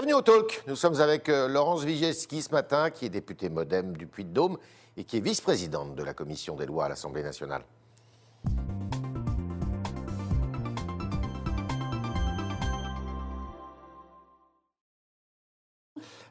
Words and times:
Bienvenue 0.00 0.16
au 0.16 0.22
Talk. 0.22 0.62
Nous 0.66 0.76
sommes 0.76 0.98
avec 0.98 1.28
euh, 1.28 1.46
Laurence 1.46 1.84
Vigieski 1.84 2.40
ce 2.40 2.50
matin, 2.52 2.88
qui 2.88 3.04
est 3.04 3.10
députée 3.10 3.50
modem 3.50 3.94
du 3.98 4.06
Puy-de-Dôme 4.06 4.56
et 4.96 5.04
qui 5.04 5.18
est 5.18 5.20
vice-présidente 5.20 5.94
de 5.94 6.02
la 6.02 6.14
commission 6.14 6.56
des 6.56 6.64
lois 6.64 6.86
à 6.86 6.88
l'Assemblée 6.88 7.22
nationale. 7.22 7.62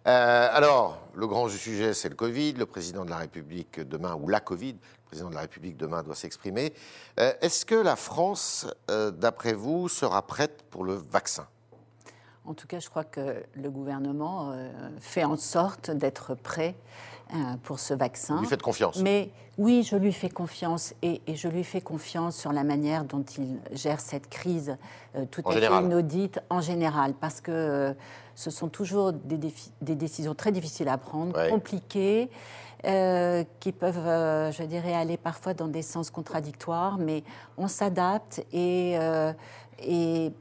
Euh, 0.08 0.50
alors, 0.52 0.98
le 1.14 1.28
grand 1.28 1.48
sujet, 1.48 1.94
c'est 1.94 2.10
le 2.10 2.16
Covid. 2.16 2.54
Le 2.54 2.66
président 2.66 3.06
de 3.06 3.12
la 3.12 3.18
République 3.18 3.82
demain, 3.82 4.16
ou 4.20 4.30
la 4.30 4.40
Covid, 4.40 4.74
le 4.74 5.06
président 5.06 5.30
de 5.30 5.36
la 5.36 5.42
République 5.42 5.78
demain 5.78 6.02
doit 6.02 6.16
s'exprimer. 6.16 6.74
Euh, 7.20 7.34
Est-ce 7.40 7.68
que 7.68 7.76
la 7.76 7.96
France, 7.96 8.66
d'après 8.88 9.54
vous, 9.54 9.90
sera 9.90 10.26
prête 10.26 10.64
pour 10.72 10.84
le 10.84 10.96
vaccin? 10.96 11.46
En 12.50 12.55
tout 12.55 12.66
cas, 12.66 12.79
je 12.79 12.89
crois 12.89 13.04
que 13.04 13.43
le 13.54 13.70
gouvernement 13.70 14.49
euh, 14.54 14.71
fait 14.99 15.23
en 15.23 15.38
sorte 15.38 15.91
d'être 15.91 16.34
prêt 16.34 16.73
euh, 17.31 17.38
pour 17.62 17.80
ce 17.80 17.94
vaccin. 17.94 18.38
Vous 18.38 18.41
lui 18.41 18.48
faites 18.48 18.63
confiance 18.63 18.98
Mais 19.03 19.30
oui, 19.59 19.84
je 19.84 19.95
lui 19.95 20.12
fais 20.12 20.30
confiance 20.30 20.95
et, 21.04 21.21
et 21.27 21.35
je 21.35 21.48
lui 21.48 21.63
fais 21.63 21.80
confiance 21.80 22.35
sur 22.35 22.52
la 22.52 22.63
manière 22.63 23.04
dont 23.05 23.21
il 23.38 23.59
gère 23.71 23.99
cette 23.99 24.30
crise 24.30 24.77
euh, 25.16 25.26
tout 25.30 25.45
En 25.45 25.52
à 25.52 25.54
général. 25.54 25.81
fait 25.84 25.85
inaudite 25.85 26.40
en 26.49 26.59
général, 26.59 27.13
parce 27.13 27.40
que 27.40 27.52
euh, 27.52 27.93
ce 28.34 28.49
sont 28.49 28.68
toujours 28.68 29.13
des, 29.13 29.38
défi- 29.38 29.70
des 29.81 29.93
décisions 29.95 30.34
très 30.34 30.52
difficiles 30.52 30.90
à 30.90 30.98
prendre, 30.98 31.38
Ouais. 31.38 31.52
compliquées, 31.52 32.31
euh, 32.85 33.43
qui 33.59 33.73
peuvent, 33.73 34.52
je 34.54 34.63
dirais, 34.63 34.95
aller 34.95 35.18
parfois 35.18 35.54
dans 35.54 35.68
des 35.68 35.84
sens 35.84 36.09
contradictoires, 36.09 36.98
mais 36.98 37.23
on 37.59 37.68
s'adapte 37.68 38.43
et, 38.54 38.98
et, 39.84 40.31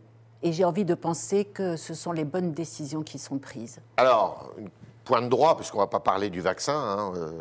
et 0.43 0.53
j'ai 0.53 0.65
envie 0.65 0.85
de 0.85 0.95
penser 0.95 1.45
que 1.45 1.77
ce 1.77 1.95
sont 1.95 2.13
les 2.13 2.25
bonnes 2.25 2.53
décisions 2.53 3.03
qui 3.03 3.19
sont 3.19 3.39
prises. 3.39 3.81
Alors, 3.97 4.53
point 5.05 5.23
de 5.23 5.29
droit, 5.29 5.57
puisqu'on 5.57 5.79
ne 5.79 5.83
va 5.83 5.89
pas 5.89 6.01
parler 6.01 6.31
du 6.31 6.41
vaccin. 6.41 6.75
hein, 6.75 7.13
euh, 7.17 7.33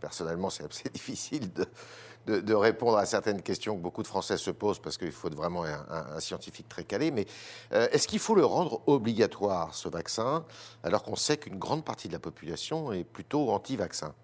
personnellement, 0.00 0.50
c'est 0.50 0.64
assez 0.64 0.88
difficile 0.92 1.50
de, 1.52 2.54
répondre 2.54 2.96
à 2.96 3.06
certaines 3.06 3.42
questions 3.42 3.74
que 3.74 3.80
beaucoup 3.80 4.02
de 4.02 4.06
Français 4.06 4.36
se 4.36 4.50
posent, 4.50 4.78
parce 4.78 4.96
qu'il 4.98 5.10
faut 5.10 5.30
vraiment 5.30 5.64
un 5.64 6.20
scientifique 6.20 6.68
très 6.68 6.84
calé. 6.84 7.10
Mais 7.10 7.26
euh, 7.72 7.88
est-ce 7.90 8.06
qu'il 8.06 8.20
faut 8.20 8.36
le 8.36 8.44
rendre 8.44 8.82
obligatoire, 8.86 9.74
ce 9.74 9.88
vaccin, 9.88 10.44
alors 10.84 11.02
qu'on 11.02 11.16
sait 11.16 11.38
qu'une 11.38 11.58
grande 11.58 11.84
partie 11.84 12.06
de 12.06 12.12
la 12.12 12.20
population 12.20 12.92
est 12.92 13.04
plutôt 13.04 13.50
anti-vaccin? 13.50 14.14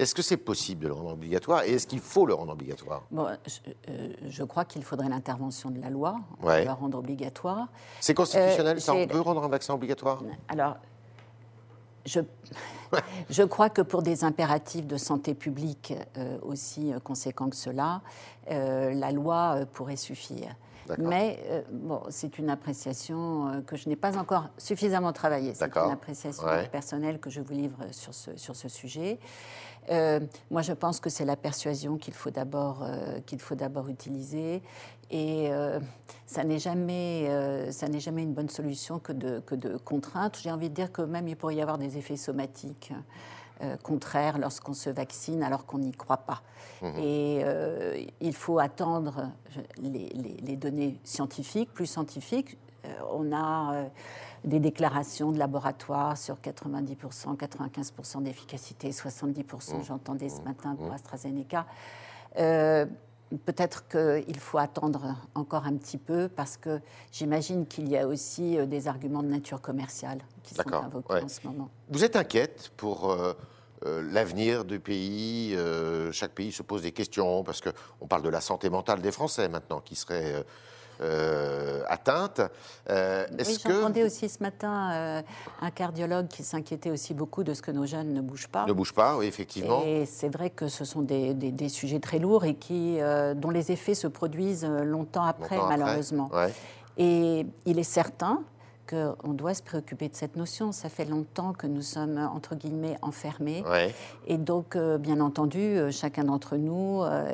Est-ce 0.00 0.14
que 0.14 0.22
c'est 0.22 0.38
possible 0.38 0.84
de 0.84 0.88
le 0.88 0.94
rendre 0.94 1.12
obligatoire 1.12 1.62
Et 1.64 1.72
est-ce 1.74 1.86
qu'il 1.86 2.00
faut 2.00 2.24
le 2.24 2.32
rendre 2.32 2.52
obligatoire? 2.54 3.02
Bon, 3.10 3.26
je, 3.46 3.70
euh, 3.90 4.08
je 4.26 4.42
crois 4.44 4.64
qu'il 4.64 4.82
faudrait 4.82 5.10
l'intervention 5.10 5.70
de 5.70 5.78
la 5.78 5.90
loi 5.90 6.16
Ouais. 6.42 6.60
pour 6.60 6.66
la 6.68 6.74
rendre 6.74 6.98
obligatoire. 6.98 7.68
C'est 8.00 8.14
constitutionnel, 8.14 8.78
Euh, 8.78 8.80
ça 8.80 8.94
On 8.94 9.06
peut 9.06 9.20
rendre 9.20 9.44
un 9.44 9.48
vaccin 9.48 9.74
obligatoire? 9.74 10.22
Alors, 10.48 10.76
je, 12.06 12.20
je 13.28 13.42
crois 13.42 13.68
que 13.68 13.82
pour 13.82 14.02
des 14.02 14.24
impératifs 14.24 14.86
de 14.86 14.96
santé 14.96 15.34
publique 15.34 15.92
euh, 16.16 16.38
aussi 16.40 16.92
conséquents 17.04 17.50
que 17.50 17.56
cela, 17.56 18.00
euh, 18.50 18.94
la 18.94 19.12
loi 19.12 19.56
euh, 19.58 19.66
pourrait 19.70 19.96
suffire. 19.96 20.54
Mais 20.98 21.38
bon, 21.70 22.00
c'est 22.08 22.38
une 22.40 22.50
appréciation 22.50 23.62
que 23.64 23.76
je 23.76 23.88
n'ai 23.88 23.94
pas 23.94 24.18
encore 24.18 24.48
suffisamment 24.58 25.12
travaillée. 25.12 25.54
C'est 25.54 25.76
une 25.76 25.92
appréciation 25.92 26.44
Ouais. 26.44 26.66
personnelle 26.68 27.20
que 27.20 27.30
je 27.30 27.40
vous 27.40 27.52
livre 27.52 27.78
sur 27.92 28.12
ce, 28.12 28.36
sur 28.36 28.56
ce 28.56 28.68
sujet. 28.68 29.20
Euh, 29.90 30.20
moi, 30.50 30.62
je 30.62 30.72
pense 30.72 31.00
que 31.00 31.08
c'est 31.10 31.24
la 31.24 31.36
persuasion 31.36 31.96
qu'il 31.96 32.14
faut 32.14 32.30
d'abord 32.30 32.82
euh, 32.82 33.20
qu'il 33.26 33.40
faut 33.40 33.54
d'abord 33.54 33.88
utiliser, 33.88 34.62
et 35.10 35.48
euh, 35.50 35.80
ça 36.26 36.44
n'est 36.44 36.58
jamais 36.58 37.28
ça 37.72 37.88
n'est 37.88 37.98
jamais 38.00 38.22
une 38.22 38.34
bonne 38.34 38.48
solution 38.50 38.98
que 38.98 39.12
de 39.12 39.40
que 39.40 39.54
de 39.54 39.76
contrainte. 39.78 40.38
J'ai 40.42 40.50
envie 40.52 40.68
de 40.70 40.74
dire 40.74 40.92
que 40.92 41.02
même 41.02 41.26
il 41.28 41.36
pourrait 41.36 41.56
y 41.56 41.62
avoir 41.62 41.78
des 41.78 41.96
effets 41.98 42.16
somatiques. 42.16 42.92
contraires 43.82 44.38
lorsqu'on 44.38 44.72
se 44.72 44.88
vaccine 44.88 45.42
alors 45.42 45.66
qu'on 45.66 45.80
n'y 45.80 45.92
croit 45.92 46.24
pas. 46.24 46.40
Et 46.96 47.42
euh, 47.44 48.02
il 48.22 48.34
faut 48.34 48.58
attendre 48.58 49.30
je- 49.50 49.60
les, 49.82 50.08
les- 50.14 50.36
les 50.42 50.56
données 50.56 50.98
scientifiques, 51.04 51.70
plus 51.74 51.84
scientifiques. 51.84 52.56
Euh, 52.84 52.88
on 53.12 53.32
a 53.32 53.74
euh, 53.74 53.88
des 54.44 54.60
déclarations 54.60 55.32
de 55.32 55.38
laboratoires 55.38 56.16
sur 56.16 56.36
90%, 56.36 57.36
95% 57.36 58.22
d'efficacité, 58.22 58.90
70%, 58.90 59.84
j'entendais 59.84 60.28
ce 60.28 60.40
matin 60.42 60.74
pour 60.76 60.92
AstraZeneca. 60.92 61.66
Euh, 62.38 62.86
Peut-être 63.46 63.86
qu'il 63.86 64.40
faut 64.40 64.58
attendre 64.58 65.14
encore 65.36 65.64
un 65.64 65.76
petit 65.76 65.98
peu 65.98 66.28
parce 66.28 66.56
que 66.56 66.80
j'imagine 67.12 67.64
qu'il 67.64 67.88
y 67.88 67.96
a 67.96 68.08
aussi 68.08 68.58
euh, 68.58 68.66
des 68.66 68.88
arguments 68.88 69.22
de 69.22 69.28
nature 69.28 69.60
commerciale 69.60 70.18
qui 70.42 70.54
sont 70.56 70.74
invoqués 70.74 71.14
ouais. 71.14 71.22
en 71.22 71.28
ce 71.28 71.46
moment. 71.46 71.70
Vous 71.90 72.02
êtes 72.02 72.16
inquiète 72.16 72.72
pour 72.76 73.08
euh, 73.08 73.34
l'avenir 74.10 74.64
du 74.64 74.80
pays 74.80 75.54
euh, 75.54 76.10
Chaque 76.10 76.32
pays 76.32 76.50
se 76.50 76.64
pose 76.64 76.82
des 76.82 76.90
questions 76.90 77.44
parce 77.44 77.60
qu'on 77.60 78.06
parle 78.08 78.22
de 78.22 78.28
la 78.28 78.40
santé 78.40 78.68
mentale 78.68 79.00
des 79.00 79.12
Français 79.12 79.48
maintenant 79.48 79.80
qui 79.80 79.94
serait 79.94 80.44
euh, 81.00 81.80
euh, 81.80 81.82
atteinte. 81.88 82.40
Euh, 82.90 83.26
Oui, 83.38 83.58
j'entendais 83.64 84.00
que 84.02 84.06
aussi 84.06 84.28
ce 84.28 84.42
matin 84.42 84.90
euh, 84.92 85.22
un 85.62 85.70
cardiologue 85.70 86.28
qui 86.28 86.42
s'inquiétait 86.42 86.90
aussi 86.90 87.14
beaucoup 87.14 87.42
de 87.44 87.54
ce 87.54 87.62
que 87.62 87.70
nos 87.70 87.86
jeunes 87.86 88.12
ne 88.12 88.20
bougent 88.20 88.48
pas. 88.48 88.66
ne 88.66 88.72
bouge 88.72 88.92
pas 88.92 89.16
Oui, 89.16 89.26
effectivement. 89.26 89.82
Et 89.84 90.06
c'est 90.06 90.28
vrai 90.28 90.50
que 90.50 90.68
ce 90.68 90.84
sont 90.84 91.00
des, 91.02 91.34
des- 91.34 91.52
des 91.52 91.68
sujets 91.68 92.00
très 92.00 92.18
lourds 92.18 92.44
et 92.44 92.54
qui, 92.54 93.00
euh, 93.00 93.34
dont 93.34 93.50
les 93.50 93.72
effets 93.72 93.94
se 93.94 94.06
produisent 94.06 94.64
euh, 94.68 94.84
longtemps 94.84 95.24
après, 95.24 95.56
Longtemps 95.56 95.66
après. 95.68 95.78
malheureusement. 95.78 96.30
Ouais. 96.32 96.52
Et 96.98 97.46
il 97.66 97.78
est 97.78 97.82
certain 97.82 98.42
qu'on 98.90 99.32
doit 99.32 99.54
se 99.54 99.62
préoccuper 99.62 100.08
de 100.08 100.14
cette 100.16 100.36
notion. 100.36 100.72
Ça 100.72 100.88
fait 100.88 101.04
longtemps 101.04 101.52
que 101.52 101.66
nous 101.66 101.82
sommes, 101.82 102.18
entre 102.18 102.54
guillemets, 102.56 102.96
enfermés. 103.02 103.62
Ouais. 103.68 103.94
Et 104.26 104.36
donc, 104.36 104.74
euh, 104.76 104.98
bien 104.98 105.20
entendu, 105.20 105.60
euh, 105.60 105.90
chacun 105.90 106.24
d'entre 106.24 106.56
nous 106.56 107.02
euh, 107.02 107.24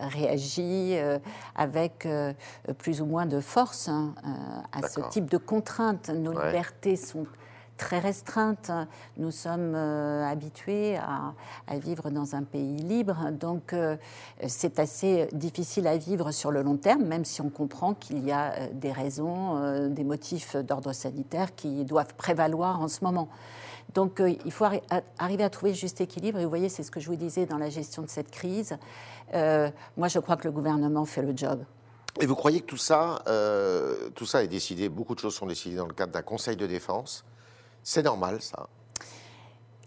réagit 0.00 0.96
euh, 0.96 1.18
avec 1.54 2.06
euh, 2.06 2.32
plus 2.78 3.00
ou 3.02 3.06
moins 3.06 3.26
de 3.26 3.40
force 3.40 3.88
hein, 3.88 4.14
euh, 4.26 4.30
à 4.84 4.88
ce 4.88 5.00
type 5.10 5.30
de 5.30 5.36
contraintes. 5.38 6.08
Nos 6.10 6.32
Ouais. 6.32 6.46
libertés 6.46 6.96
sont 6.96 7.26
très 7.82 7.98
restreintes. 7.98 8.70
Nous 9.16 9.32
sommes 9.32 9.74
euh, 9.74 10.24
habitués 10.24 10.96
à, 10.96 11.34
vivre 11.78 12.10
dans 12.10 12.36
un 12.36 12.44
pays 12.44 12.76
libre, 12.76 13.30
donc 13.32 13.72
euh, 13.72 13.96
c'est 14.46 14.78
assez 14.78 15.28
difficile 15.32 15.88
à 15.88 15.96
vivre 15.96 16.30
sur 16.30 16.52
le 16.52 16.62
long 16.62 16.76
terme, 16.76 17.04
même 17.04 17.24
si 17.24 17.40
on 17.40 17.50
comprend 17.50 17.94
qu'il 17.94 18.24
y 18.24 18.30
a 18.30 18.52
euh, 18.52 18.68
des 18.72 18.92
raisons, 18.92 19.88
des 19.88 20.04
motifs 20.04 20.54
d'ordre 20.56 20.92
sanitaire 20.92 21.54
qui 21.56 21.84
doivent 21.84 22.14
prévaloir 22.14 22.80
en 22.80 22.86
ce 22.86 23.02
moment. 23.02 23.28
Donc 23.94 24.22
il 24.44 24.52
faut 24.52 24.64
arriver 25.18 25.44
à 25.44 25.50
trouver 25.50 25.72
le 25.72 25.76
juste 25.76 26.00
équilibre. 26.00 26.38
Et 26.38 26.44
vous 26.44 26.48
voyez, 26.48 26.68
c'est 26.68 26.84
ce 26.84 26.90
que 26.90 27.00
je 27.00 27.08
vous 27.08 27.16
disais 27.16 27.46
dans 27.46 27.58
la 27.58 27.68
gestion 27.68 28.02
de 28.02 28.08
cette 28.08 28.30
crise. 28.30 28.76
Moi, 29.34 30.08
je 30.08 30.18
crois 30.18 30.36
que 30.36 30.44
le 30.44 30.52
gouvernement 30.52 31.04
fait 31.04 31.20
le 31.22 31.36
job. 31.36 31.62
Et 32.20 32.26
vous 32.26 32.36
croyez 32.36 32.60
que 32.60 32.66
tout 32.66 32.78
ça, 32.78 33.22
tout 34.14 34.24
ça 34.24 34.44
est 34.44 34.48
décidé, 34.48 34.88
beaucoup 34.88 35.14
de 35.14 35.20
choses 35.20 35.34
sont 35.34 35.46
décidées 35.46 35.76
dans 35.76 35.88
le 35.88 35.94
cadre 35.94 36.12
d'un 36.12 36.22
conseil 36.22 36.56
de 36.56 36.66
défense 36.66 37.24
C'est 37.82 38.02
normal, 38.02 38.40
ça 38.40 38.68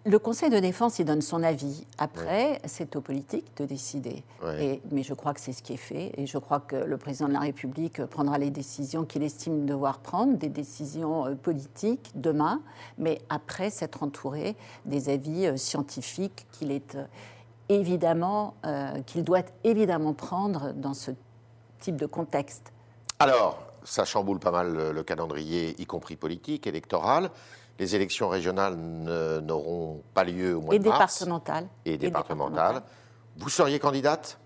Le 0.05 0.19
Conseil 0.19 0.49
de 0.49 0.59
défense, 0.59 0.99
il 0.99 1.05
donne 1.05 1.21
son 1.21 1.41
avis. 1.41 1.87
Après, 1.97 2.61
c'est 2.65 2.95
aux 2.95 3.01
politiques 3.01 3.55
de 3.57 3.65
décider. 3.65 4.23
Ouais. 4.43 4.65
Et- 4.65 4.81
mais 4.91 5.01
je 5.01 5.13
crois 5.15 5.33
que 5.33 5.39
c'est 5.39 5.53
ce 5.53 5.63
qui 5.63 5.73
est 5.73 5.77
fait. 5.77 6.11
Et 6.17 6.27
je 6.27 6.37
crois 6.37 6.59
que 6.59 6.75
le 6.75 6.97
président 6.97 7.27
de 7.27 7.33
la 7.33 7.39
République 7.39 8.05
prendra 8.05 8.37
les 8.37 8.51
décisions 8.51 9.05
qu'il 9.05 9.23
estime 9.23 9.65
devoir 9.65 9.99
prendre, 9.99 10.37
des 10.37 10.49
décisions 10.49 11.25
euh, 11.25 11.35
politiques 11.35 12.11
demain, 12.13 12.61
mais 12.99 13.19
après 13.29 13.69
s'être 13.71 14.03
entouré 14.03 14.55
des 14.85 15.09
avis 15.09 15.47
euh, 15.47 15.57
scientifiques 15.57 16.45
qu'il 16.51 16.71
est 16.71 16.95
euh, 16.95 17.05
évidemment, 17.69 18.53
euh, 18.65 19.01
qu'il 19.07 19.23
doit 19.23 19.41
évidemment 19.63 20.13
prendre 20.13 20.71
dans 20.73 20.93
ce 20.93 21.11
type 21.79 21.95
de 21.95 22.05
contexte. 22.05 22.71
Alors, 23.17 23.57
ça 23.83 24.05
chamboule 24.05 24.39
pas 24.39 24.51
mal 24.51 24.91
le 24.91 25.03
calendrier, 25.03 25.79
y 25.81 25.85
compris 25.85 26.15
politique, 26.15 26.67
électoral. 26.67 27.31
Les 27.79 27.95
élections 27.95 28.29
régionales 28.29 28.77
ne- 28.77 29.39
n'auront 29.41 30.01
pas 30.13 30.23
lieu 30.23 30.55
au 30.55 30.61
mois 30.61 30.75
Et 30.75 30.79
de 30.79 30.87
mars. 30.87 30.97
départementales. 31.19 31.67
Et 31.85 31.97
départementales. 31.97 32.81
Vous 33.37 33.49
seriez 33.49 33.79
candidate? 33.79 34.39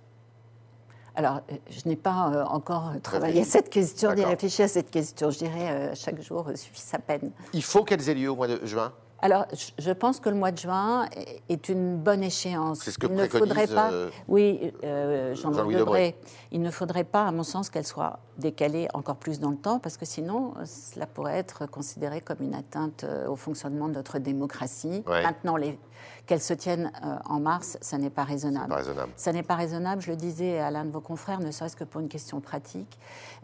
Alors, 1.16 1.42
euh, 1.52 1.56
je 1.70 1.88
n'ai 1.88 1.96
pas 1.96 2.32
euh, 2.34 2.44
encore 2.46 2.92
travaillé 3.04 3.42
à 3.42 3.46
cette 3.46 3.70
question, 3.70 4.14
ni 4.14 4.24
réfléchi 4.24 4.64
à 4.64 4.68
cette 4.68 4.90
question. 4.90 5.30
Je 5.30 5.40
dirais, 5.40 5.70
euh, 5.70 5.96
chaque 5.96 6.22
jour 6.22 6.48
euh, 6.48 6.56
suffit 6.56 6.82
sa 6.82 6.98
peine. 6.98 7.32
Il 7.54 7.62
faut 7.64 7.84
qu'elles 7.84 8.08
aient 8.10 8.14
lieu 8.16 8.30
au 8.30 8.36
mois 8.36 8.48
de 8.48 8.66
juin? 8.66 8.94
Alors, 9.22 9.46
je 9.78 9.92
pense 9.92 10.20
que 10.20 10.30
le 10.30 10.36
mois 10.36 10.52
de 10.52 10.58
juin 10.58 11.08
est 11.50 11.70
une 11.70 11.98
bonne 11.98 12.24
échéance. 12.24 12.80
C'est 12.84 12.92
ce 12.92 13.00
que 13.00 13.08
il 13.08 13.16
ne 13.16 13.28
faudrait 13.28 13.68
pas, 13.68 13.92
euh, 13.92 14.10
oui, 14.28 14.72
euh, 14.84 15.36
Jean-Louis 15.36 15.74
Jean 15.74 15.80
Debré. 15.80 16.16
Il 16.52 16.62
ne 16.62 16.72
faudrait 16.72 17.04
pas, 17.04 17.28
à 17.28 17.32
mon 17.32 17.44
sens, 17.44 17.70
qu'elle 17.70 17.86
soit 17.86 18.20
décalée 18.38 18.88
encore 18.94 19.18
plus 19.18 19.40
dans 19.40 19.52
le 19.52 19.58
temps, 19.58 19.80
parce 19.80 19.98
que 19.98 20.06
sinon, 20.06 20.54
cela 20.66 21.06
pourrait 21.06 21.38
être 21.38 21.66
considéré 21.66 22.22
comme 22.22 22.42
une 22.42 22.56
atteinte 22.56 23.04
euh, 23.04 23.28
au 23.28 23.36
fonctionnement 23.36 23.90
de 23.90 23.94
notre 23.94 24.20
démocratie. 24.20 25.04
Ouais. 25.08 25.24
Maintenant, 25.24 25.58
les, 25.58 25.78
qu'elle 26.26 26.42
se 26.42 26.54
tienne 26.54 26.92
euh, 27.04 27.16
en 27.26 27.40
mars, 27.40 27.78
ça 27.82 27.98
n'est 27.98 28.10
pas 28.10 28.24
raisonnable. 28.24 28.70
Pas 28.70 28.76
raisonnable. 28.76 29.12
Ça 29.16 29.34
n'est 29.34 29.44
pas 29.44 29.56
raisonnable, 29.56 30.02
je 30.02 30.12
le 30.12 30.18
disais 30.18 30.60
à 30.60 30.70
l'un 30.72 30.86
de 30.86 30.92
vos 30.92 31.02
confrères, 31.02 31.40
ne 31.40 31.52
serait-ce 31.52 31.76
que 31.76 31.84
pour 31.84 32.02
une 32.02 32.10
question 32.10 32.40
pratique. 32.42 32.98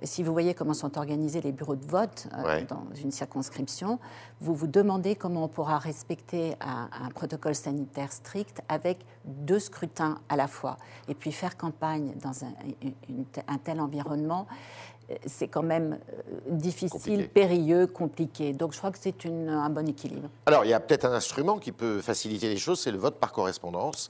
Si 0.04 0.24
vous 0.24 0.32
voyez 0.34 0.54
comment 0.54 0.74
sont 0.74 0.98
organisés 0.98 1.42
les 1.42 1.52
bureaux 1.52 1.76
de 1.76 1.86
vote 1.86 2.28
euh, 2.38 2.44
Ouais. 2.44 2.64
dans 2.66 2.84
une 3.02 3.12
circonscription, 3.12 4.00
vous 4.42 4.54
vous 4.54 4.68
demandez 4.68 5.16
comment 5.16 5.46
on 5.46 5.48
pourra 5.48 5.78
respecter 5.80 6.56
un, 6.62 6.90
un 7.06 7.10
protocole 7.10 7.56
sanitaire 7.56 8.12
strict 8.12 8.62
avec 8.70 9.06
deux 9.26 9.60
scrutins 9.60 10.20
à 10.30 10.36
la 10.36 10.48
fois. 10.48 10.78
Et 11.08 11.16
puis 11.16 11.32
faire 11.32 11.58
campagne 11.58 12.14
dans 12.22 12.44
un, 12.44 12.54
une- 13.10 13.26
un 13.48 13.58
tel 13.58 13.82
environnement, 13.82 14.46
c'est 15.26 15.48
quand 15.48 15.64
même 15.64 16.00
euh, 16.10 16.22
difficile, 16.50 16.90
Compliqué. 16.90 17.24
périlleux, 17.28 17.88
compliqué. 17.88 18.54
Donc 18.54 18.74
je 18.74 18.78
crois 18.78 18.92
que 18.92 18.98
c'est 19.00 19.26
un 19.26 19.70
bon 19.70 19.88
équilibre. 19.88 20.30
Alors, 20.46 20.66
il 20.66 20.70
y 20.70 20.74
a 20.74 20.80
peut-être 20.80 21.06
un 21.06 21.14
instrument 21.14 21.58
qui 21.60 21.72
peut 21.72 22.02
faciliter 22.02 22.50
les 22.50 22.58
choses, 22.58 22.80
c'est 22.80 22.92
le 22.92 22.98
vote 22.98 23.16
par 23.20 23.32
correspondance. 23.32 24.10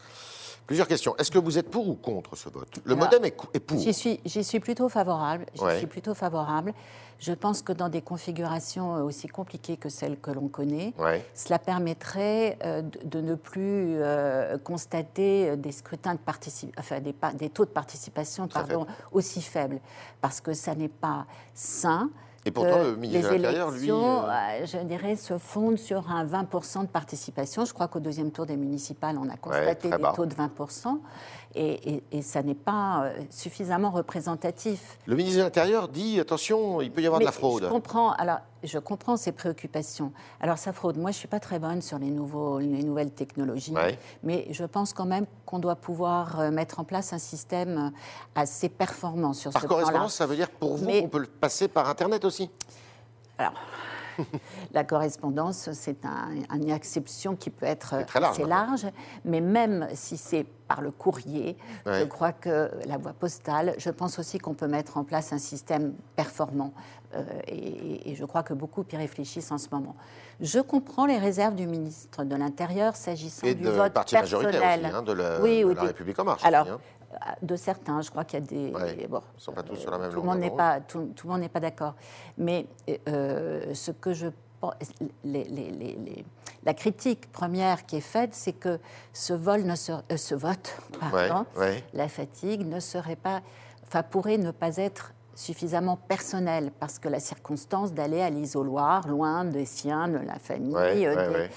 Plusieurs 0.68 0.88
questions. 0.88 1.16
Est-ce 1.18 1.30
que 1.30 1.38
vous 1.38 1.58
êtes 1.60 1.70
pour 1.70 1.88
ou 1.88 1.94
contre 1.96 2.36
ce 2.36 2.50
vote? 2.50 2.80
Le 2.86 2.94
Alors, 2.94 3.06
modem 3.06 3.26
est, 3.26 3.60
pour. 3.60 3.80
J'y 3.80 3.94
suis, 3.94 4.20
j'y 4.26 4.44
suis 4.44 4.60
plutôt 4.60 4.90
favorable. 4.90 5.46
J'y 5.54 5.62
Ouais. 5.64 5.78
suis 5.78 5.86
plutôt 5.88 6.16
favorable. 6.16 6.74
Je 7.20 7.32
pense 7.34 7.62
que 7.62 7.72
dans 7.72 7.88
des 7.88 8.02
configurations 8.02 8.96
euh, 8.98 9.02
aussi 9.04 9.28
compliquées 9.28 9.78
que 9.78 9.90
celles 9.90 10.20
que 10.20 10.32
l'on 10.32 10.48
connaît, 10.48 10.94
Ouais. 10.98 11.24
cela 11.34 11.60
permettrait 11.60 12.58
euh, 12.64 12.82
de, 12.82 13.00
de 13.06 13.22
ne 13.22 13.36
plus 13.36 13.96
euh, 14.02 14.58
constater 14.58 15.56
des 15.56 15.72
scrutins 15.72 16.16
de 16.16 16.20
partici- 16.20 16.72
enfin 16.80 17.00
des, 17.00 17.50
taux 17.50 17.66
de 17.66 17.70
participation 17.70 18.48
pardon, 18.48 18.86
aussi 19.12 19.42
faibles, 19.42 19.80
parce 20.20 20.42
que 20.42 20.54
ça 20.54 20.74
n'est 20.76 20.90
pas 20.90 21.26
sain. 21.54 22.10
Et 22.48 22.52
pourtant, 22.52 22.84
le 22.84 22.96
ministre 22.96 23.30
de 23.30 23.34
les 23.36 23.40
l'Intérieur, 23.42 23.72
lui, 23.72 23.78
élections, 23.90 24.24
euh, 24.24 24.28
euh, 24.30 24.66
je 24.66 24.78
dirais, 24.86 25.16
se 25.16 25.38
fondent 25.40 25.80
sur 25.80 26.12
un 26.12 26.24
20% 26.26 26.82
de 26.84 26.88
participation. 26.88 27.66
Je 27.66 27.74
crois 27.74 27.88
qu'au 27.88 28.00
deuxième 28.00 28.30
tour 28.32 28.46
des 28.46 28.56
municipales, 28.56 29.18
on 29.20 29.28
a 29.30 29.36
constaté 29.36 29.90
très 29.90 29.98
des 29.98 30.04
bas. 30.04 30.14
taux 30.16 30.28
de 30.28 30.34
20%, 30.36 31.00
et, 31.56 31.94
et- 31.96 32.04
et 32.12 32.22
ça 32.22 32.44
n'est 32.44 32.54
pas 32.54 33.06
euh, 33.06 33.14
suffisamment 33.32 33.90
représentatif. 33.90 35.00
Le 35.08 35.16
ministre 35.16 35.40
de 35.40 35.44
l'Intérieur 35.44 35.88
dit 35.88 36.20
attention, 36.20 36.82
il 36.82 36.92
peut 36.92 37.02
y 37.02 37.08
avoir 37.08 37.20
Mais 37.20 37.26
de 37.26 37.30
la 37.30 37.32
fraude. 37.32 37.64
Je 37.64 37.70
comprends, 37.70 38.12
alors, 38.12 38.40
je 38.68 38.80
comprends 38.80 39.18
ces 39.18 39.32
préoccupations. 39.32 40.12
Alors, 40.40 40.58
ça 40.58 40.74
fraude. 40.74 40.98
Moi, 40.98 41.12
je 41.12 41.18
ne 41.18 41.20
suis 41.20 41.28
pas 41.28 41.40
très 41.40 41.60
bonne 41.60 41.82
sur 41.82 41.98
les, 42.00 42.10
nouveaux, 42.12 42.60
les 42.60 42.84
nouvelles 42.84 43.12
technologies, 43.12 43.74
Ouais. 43.74 43.98
mais 44.24 44.48
je 44.52 44.64
pense 44.66 44.94
quand 44.94 45.06
même 45.06 45.26
qu'on 45.46 45.60
doit 45.60 45.76
pouvoir 45.76 46.40
euh, 46.40 46.52
mettre 46.52 46.80
en 46.80 46.84
place 46.84 47.14
un 47.14 47.20
système 47.20 47.78
euh, 47.78 47.90
assez 48.36 48.70
performant 48.70 49.34
sur 49.34 49.52
Par 49.52 49.62
ce 49.62 49.68
plan-là. 49.68 49.82
correspondance, 49.84 50.14
ça 50.16 50.26
veut 50.26 50.36
dire 50.36 50.50
pour 50.50 50.78
vous 50.78 50.86
Mais- 50.86 51.02
qu'on 51.02 51.10
peut 51.10 51.20
le 51.20 51.28
passer 51.28 51.68
par 51.68 51.90
Internet 51.90 52.26
aussi 52.26 52.50
Alors, 53.38 53.54
la 54.72 54.84
correspondance, 54.86 55.70
c'est 55.74 56.06
un- 56.06 56.30
une 56.56 56.70
exception 56.70 57.36
qui 57.36 57.50
peut 57.50 57.66
être 57.66 58.06
très 58.06 58.20
large, 58.22 58.40
assez 58.40 58.46
large, 58.48 58.88
mais 59.26 59.42
même 59.42 59.88
si 59.94 60.16
c'est 60.16 60.46
par 60.68 60.82
le 60.82 60.90
courrier, 60.92 61.58
Ouais. 61.86 62.00
je 62.00 62.06
crois 62.06 62.32
que 62.32 62.72
la 62.88 62.98
voie 62.98 63.12
postale, 63.14 63.76
je 63.78 63.90
pense 63.90 64.18
aussi 64.18 64.40
qu'on 64.40 64.54
peut 64.54 64.68
mettre 64.68 64.98
en 64.98 65.04
place 65.04 65.34
un 65.34 65.38
système 65.38 65.94
performant. 66.16 66.74
Euh, 67.16 67.24
et, 67.48 68.12
et 68.12 68.16
je 68.16 68.26
crois 68.26 68.44
que 68.44 68.54
beaucoup 68.54 68.84
y 68.92 68.96
réfléchissent 68.96 69.52
en 69.52 69.58
ce 69.58 69.68
moment. 69.72 69.96
Je 70.42 70.60
comprends 70.60 71.06
les 71.06 71.18
réserves 71.18 71.56
du 71.56 71.68
ministre 71.68 72.24
de 72.24 72.36
l'Intérieur 72.36 72.96
s'agissant 72.96 73.48
du 73.48 73.56
de 73.56 73.70
vote 73.70 73.94
parti 73.94 74.16
personnel. 74.16 74.46
majoritaire 74.54 74.80
aussi, 74.86 74.96
hein, 74.96 75.02
de 75.02 75.12
la, 75.14 75.42
Oui, 75.42 75.60
de 75.62 75.66
oui, 75.66 75.76
la 75.76 75.82
des- 75.82 75.88
République 75.88 76.20
en 76.20 76.24
marche. 76.26 76.46
Alors, 76.46 76.64
aussi, 76.68 76.72
hein. 77.14 77.36
de 77.42 77.56
certains, 77.56 78.02
je 78.02 78.10
crois 78.10 78.26
qu'il 78.26 78.40
y 78.40 78.44
a 78.44 78.46
des. 78.46 78.72
Ouais, 78.74 79.08
bon, 79.08 79.22
ils 79.38 79.42
sont 79.42 79.54
pas 79.54 79.64
tous 79.64 79.76
sur 79.78 79.92
la 79.92 79.98
même 79.98 80.10
tout 80.12 80.18
le 80.20 80.26
monde 80.26 80.36
longueur 80.42 80.56
pas 80.58 80.82
tout, 80.82 81.12
tout 81.16 81.28
le 81.28 81.32
monde 81.34 81.42
n'est 81.42 81.50
pas 81.50 81.60
d'accord. 81.62 81.96
Mais 82.38 82.68
euh, 83.08 83.74
ce 83.74 83.92
que 83.92 84.14
je 84.14 84.28
pense, 84.60 84.74
les- 85.24 85.44
les- 85.46 85.72
les- 85.72 85.98
les- 86.06 86.26
la 86.66 86.74
critique 86.74 87.32
première 87.32 87.86
qui 87.86 87.98
est 87.98 88.02
faite, 88.02 88.34
c'est 88.34 88.54
que 88.54 88.80
ce 89.14 89.34
vol 89.34 89.62
ne 89.64 89.76
se, 89.76 89.92
euh, 89.92 90.18
ce 90.18 90.34
vote, 90.36 90.76
pardon, 91.00 91.46
Ouais, 91.56 91.60
ouais. 91.62 91.84
la 91.94 92.08
fatigue 92.10 92.68
ne 92.68 92.80
serait 92.80 93.16
pas, 93.16 93.42
enfin 93.84 94.02
pourrait 94.04 94.38
ne 94.38 94.52
pas 94.52 94.76
être 94.78 95.14
suffisamment 95.36 95.98
personnel 95.98 96.72
parce 96.80 96.98
que 96.98 97.10
la 97.10 97.20
circonstance 97.20 97.94
d'aller 97.94 98.22
à 98.22 98.30
l'isoloir, 98.30 99.08
loin 99.08 99.46
des 99.46 99.66
siens, 99.66 100.08
de 100.08 100.18
la 100.18 100.40
famille, 100.40 100.74
Ouais, 100.74 101.06
euh, 101.06 101.16
ouais, 101.16 101.28
des, 101.28 101.34
ouais. 101.36 101.50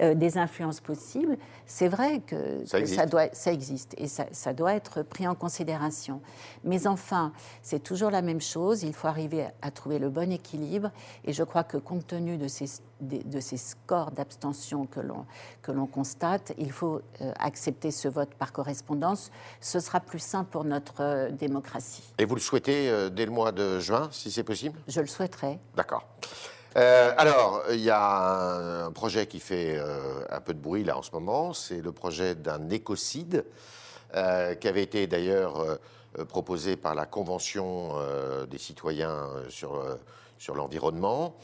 euh, 0.00 0.14
des 0.14 0.38
influences 0.38 0.80
possibles, 0.80 1.36
c'est 1.66 1.88
vrai 1.88 2.20
que 2.20 2.64
Ça 2.64 2.78
que 2.78 2.82
existe. 2.82 3.06
doit, 3.10 3.28
ça 3.32 3.52
existe 3.52 3.94
et 3.98 4.08
ça, 4.08 4.24
ça 4.32 4.52
doit 4.54 4.74
être 4.74 5.02
pris 5.02 5.28
en 5.28 5.34
considération. 5.34 6.20
Mais 6.64 6.86
enfin, 6.86 7.32
c'est 7.62 7.82
toujours 7.82 8.10
la 8.10 8.22
même 8.22 8.40
chose. 8.40 8.82
Il 8.82 8.94
faut 8.94 9.08
arriver 9.08 9.44
à, 9.44 9.52
à 9.62 9.70
trouver 9.70 9.98
le 9.98 10.08
bon 10.08 10.32
équilibre. 10.32 10.90
Et 11.24 11.32
je 11.32 11.42
crois 11.44 11.64
que 11.64 11.76
compte 11.76 12.06
tenu 12.06 12.38
de 12.38 12.48
ces, 12.48 12.66
de, 13.00 13.18
de 13.22 13.40
ces 13.40 13.56
scores 13.56 14.10
d'abstention 14.10 14.86
que 14.86 15.72
l'on 15.72 15.86
constate, 15.86 16.52
il 16.58 16.72
faut 16.72 17.00
euh, 17.20 17.32
accepter 17.38 17.90
ce 17.90 18.08
vote 18.08 18.34
par 18.34 18.52
correspondance. 18.52 19.30
Ce 19.60 19.80
sera 19.80 20.00
plus 20.00 20.18
sain 20.18 20.44
pour 20.44 20.64
notre 20.64 21.00
euh, 21.00 21.30
démocratie. 21.30 22.04
Et 22.18 22.24
vous 22.24 22.34
le 22.34 22.40
souhaitez 22.40 22.88
euh, 22.88 23.08
dès 23.10 23.26
le 23.26 23.32
mois 23.32 23.52
de 23.52 23.80
juin, 23.80 24.08
si 24.12 24.30
c'est 24.30 24.44
possible? 24.44 24.78
Je 24.88 25.00
le 25.00 25.06
souhaiterais. 25.06 25.58
D'accord. 25.74 26.04
Alors, 26.74 27.62
il 27.70 27.80
y 27.80 27.88
a 27.88 27.98
un, 27.98 28.86
un 28.88 28.92
projet 28.92 29.26
qui 29.26 29.40
fait 29.40 29.80
un 30.28 30.40
peu 30.42 30.52
de 30.52 30.58
bruit 30.58 30.84
là 30.84 30.98
en 30.98 31.02
ce 31.02 31.10
moment, 31.10 31.54
c'est 31.54 31.80
le 31.80 31.90
projet 31.90 32.34
d'un 32.34 32.68
écocide 32.68 33.46
qui 34.12 34.68
avait 34.68 34.82
été 34.82 35.06
d'ailleurs 35.06 35.78
proposé 36.28 36.76
par 36.76 36.94
la 36.94 37.06
Convention 37.06 37.94
des 38.50 38.58
citoyens 38.58 39.26
sur, 39.48 39.82
sur 40.36 40.54
l'environnement, 40.54 41.34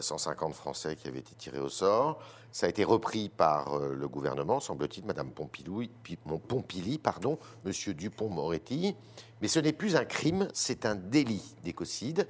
150 0.00 0.54
Français 0.54 0.96
qui 0.96 1.08
avaient 1.08 1.20
été 1.20 1.34
tirés 1.34 1.60
au 1.60 1.68
sort. 1.68 2.18
Ça 2.52 2.66
a 2.66 2.68
été 2.70 2.84
repris 2.84 3.28
par 3.28 3.74
euh, 3.74 3.94
le 3.94 4.08
gouvernement, 4.08 4.60
semble-t-il, 4.60 5.04
Madame 5.04 5.30
Pompili, 5.30 6.98
pardon, 6.98 7.38
Monsieur 7.64 7.92
Dupont-Moretti. 7.92 8.96
Mais 9.42 9.48
ce 9.48 9.58
n'est 9.58 9.74
plus 9.74 9.94
un 9.94 10.06
crime, 10.06 10.48
c'est 10.54 10.86
un 10.86 10.94
délit 10.94 11.54
d'écocide. 11.64 12.26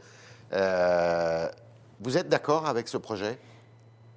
Euh, 0.52 1.48
vous 2.00 2.18
êtes 2.18 2.28
d'accord 2.28 2.66
avec 2.66 2.88
ce 2.88 2.96
projet? 2.96 3.38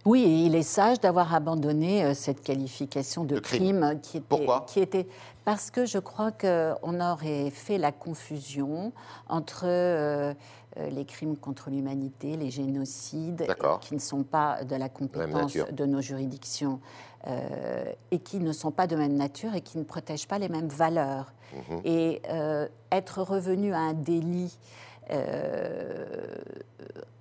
Oui, 0.06 0.24
et 0.24 0.46
il 0.46 0.56
est 0.56 0.64
sage 0.64 1.00
d'avoir 1.00 1.34
abandonné 1.34 2.04
euh, 2.06 2.14
cette 2.14 2.42
qualification 2.42 3.24
de 3.26 3.36
De 3.36 3.40
crime. 3.40 3.80
crime, 3.82 4.00
qui 4.02 4.18
était, 4.18 4.26
Pourquoi? 4.28 4.66
qui 4.68 4.80
était 4.80 5.08
parce 5.46 5.72
que 5.72 5.86
je 5.86 5.98
crois 5.98 6.32
qu'on 6.32 7.00
aurait 7.02 7.50
fait 7.50 7.78
la 7.78 7.92
confusion 7.92 8.92
entre 9.28 9.64
euh, 9.66 10.34
euh, 10.78 10.90
les 10.92 11.06
crimes 11.06 11.36
contre 11.36 11.70
l'humanité, 11.72 12.38
les 12.38 12.52
génocides, 12.52 13.48
qui 13.82 13.96
ne 13.96 14.00
sont 14.00 14.24
pas 14.24 14.64
de 14.64 14.76
la 14.76 14.90
compétence 14.90 15.58
de 15.72 15.86
nos 15.86 16.02
juridictions 16.02 16.80
euh, 17.28 17.92
et 18.12 18.20
qui 18.20 18.40
ne 18.40 18.52
sont 18.52 18.72
pas 18.72 18.86
de 18.86 18.96
même 18.96 19.16
nature 19.16 19.56
et 19.56 19.62
qui 19.62 19.80
ne 19.80 19.84
protègent 19.84 20.28
pas 20.28 20.38
les 20.38 20.50
mêmes 20.50 20.68
valeurs. 20.70 21.34
Mhm. 21.54 21.82
Et 21.84 22.22
euh, 22.30 22.68
être 22.92 23.24
revenu 23.24 23.74
à 23.74 23.80
un 23.80 23.94
délit 23.94 24.56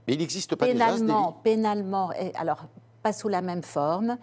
Mais 0.06 0.14
il 0.14 0.18
n'existe 0.18 0.54
pas 0.56 0.66
déjà 0.66 0.88
ce 0.88 0.92
délit. 0.94 1.06
pénalement, 1.06 1.32
pénalement, 1.44 2.12
et 2.12 2.32
alors 2.34 2.64
pas 3.02 3.12
sous 3.12 3.28
la 3.28 3.42
même 3.42 3.62
forme, 3.62 4.16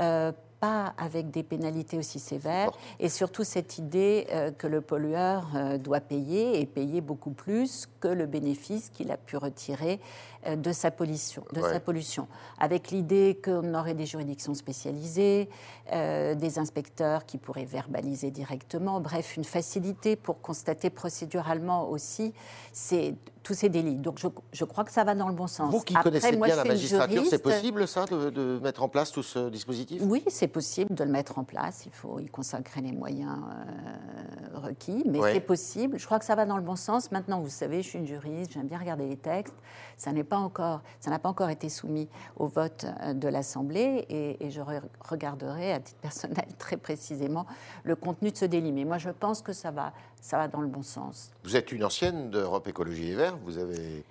euh, 0.00 0.32
pas 0.62 0.94
avec 0.96 1.32
des 1.32 1.42
pénalités 1.42 1.98
aussi 1.98 2.20
sévères, 2.20 2.70
et 3.00 3.08
surtout 3.08 3.42
cette 3.42 3.78
idée 3.78 4.28
euh, 4.30 4.52
que 4.52 4.68
le 4.68 4.80
pollueur 4.80 5.48
euh, 5.56 5.76
doit 5.76 5.98
payer 6.00 6.60
et 6.60 6.66
payer 6.66 7.00
beaucoup 7.00 7.32
plus 7.32 7.88
que 7.98 8.06
le 8.06 8.26
bénéfice 8.26 8.88
qu'il 8.88 9.10
a 9.10 9.16
pu 9.16 9.36
retirer 9.36 9.98
euh, 10.46 10.54
de 10.54 10.70
sa 10.70 10.92
pollution, 10.92 11.42
de 11.52 11.60
Ouais. 11.60 11.72
sa 11.72 11.80
pollution, 11.80 12.28
avec 12.60 12.92
l'idée 12.92 13.40
qu'on 13.44 13.74
aurait 13.74 13.94
des 13.94 14.06
juridictions 14.06 14.54
spécialisées, 14.54 15.48
des 15.90 16.58
inspecteurs 16.58 17.26
qui 17.26 17.38
pourraient 17.38 17.64
verbaliser 17.64 18.30
directement, 18.30 19.00
bref, 19.00 19.36
une 19.36 19.44
facilité 19.44 20.14
pour 20.14 20.40
constater 20.40 20.90
procéduralement 20.90 21.88
aussi 21.90 22.32
ces- 22.72 23.16
tous 23.42 23.54
ces 23.54 23.68
délits. 23.68 23.96
Donc 23.96 24.18
je, 24.18 24.28
je 24.52 24.64
crois 24.64 24.84
que 24.84 24.92
ça 24.92 25.04
va 25.04 25.14
dans 25.14 25.28
le 25.28 25.34
bon 25.34 25.46
sens. 25.46 25.72
Vous 25.72 25.80
qui 25.80 25.94
Après, 25.96 26.10
connaissez 26.10 26.36
moi, 26.36 26.46
bien 26.46 26.56
la 26.56 26.64
magistrature, 26.64 27.22
c'est 27.28 27.42
possible 27.42 27.86
ça, 27.88 28.04
de, 28.06 28.30
de 28.30 28.58
mettre 28.62 28.82
en 28.82 28.88
place 28.88 29.10
tout 29.12 29.22
ce 29.22 29.48
dispositif? 29.50 30.02
Oui, 30.04 30.22
c'est 30.28 30.48
possible 30.48 30.94
de 30.94 31.04
le 31.04 31.10
mettre 31.10 31.38
en 31.38 31.44
place. 31.44 31.84
Il 31.86 31.92
faut 31.92 32.18
y 32.20 32.26
consacrer 32.26 32.80
les 32.80 32.92
moyens 32.92 33.38
euh, 33.38 34.58
requis, 34.58 35.02
mais 35.06 35.18
Ouais. 35.18 35.32
c'est 35.34 35.40
possible. 35.40 35.98
Je 35.98 36.06
crois 36.06 36.18
que 36.18 36.24
ça 36.24 36.34
va 36.34 36.44
dans 36.46 36.56
le 36.56 36.62
bon 36.62 36.76
sens. 36.76 37.10
Maintenant, 37.12 37.40
vous 37.40 37.48
savez, 37.48 37.82
je 37.82 37.88
suis 37.88 37.98
une 37.98 38.06
juriste, 38.06 38.52
j'aime 38.52 38.66
bien 38.66 38.78
regarder 38.78 39.06
les 39.06 39.16
textes. 39.16 39.54
Ça 39.96 40.12
n'est 40.12 40.24
pas 40.24 40.38
encore, 40.38 40.80
ça 41.00 41.10
n'a 41.10 41.18
pas 41.18 41.28
encore 41.28 41.50
été 41.50 41.68
soumis 41.68 42.08
au 42.36 42.46
vote 42.46 42.86
euh, 43.02 43.14
de 43.14 43.28
l'Assemblée, 43.28 44.06
et, 44.08 44.44
et 44.44 44.50
je 44.50 44.60
re- 44.60 44.82
regarderai 45.00 45.72
à 45.72 45.80
titre 45.80 46.00
personnel 46.00 46.46
très 46.58 46.76
précisément 46.76 47.46
le 47.84 47.94
contenu 47.96 48.30
de 48.30 48.36
ce 48.36 48.44
délit. 48.44 48.72
Mais 48.72 48.84
moi, 48.84 48.98
je 48.98 49.10
pense 49.10 49.42
que 49.42 49.52
ça 49.52 49.70
va, 49.70 49.92
ça 50.22 50.38
va 50.38 50.48
dans 50.48 50.60
le 50.60 50.68
bon 50.68 50.82
sens. 50.82 51.30
Vous 51.44 51.56
êtes 51.56 51.72
une 51.72 51.84
ancienne 51.84 52.30
d'Europe 52.30 52.66
Écologie 52.68 53.02
Les 53.02 53.14
Verts, 53.14 53.36
vous 53.44 53.58
avez 53.58 54.04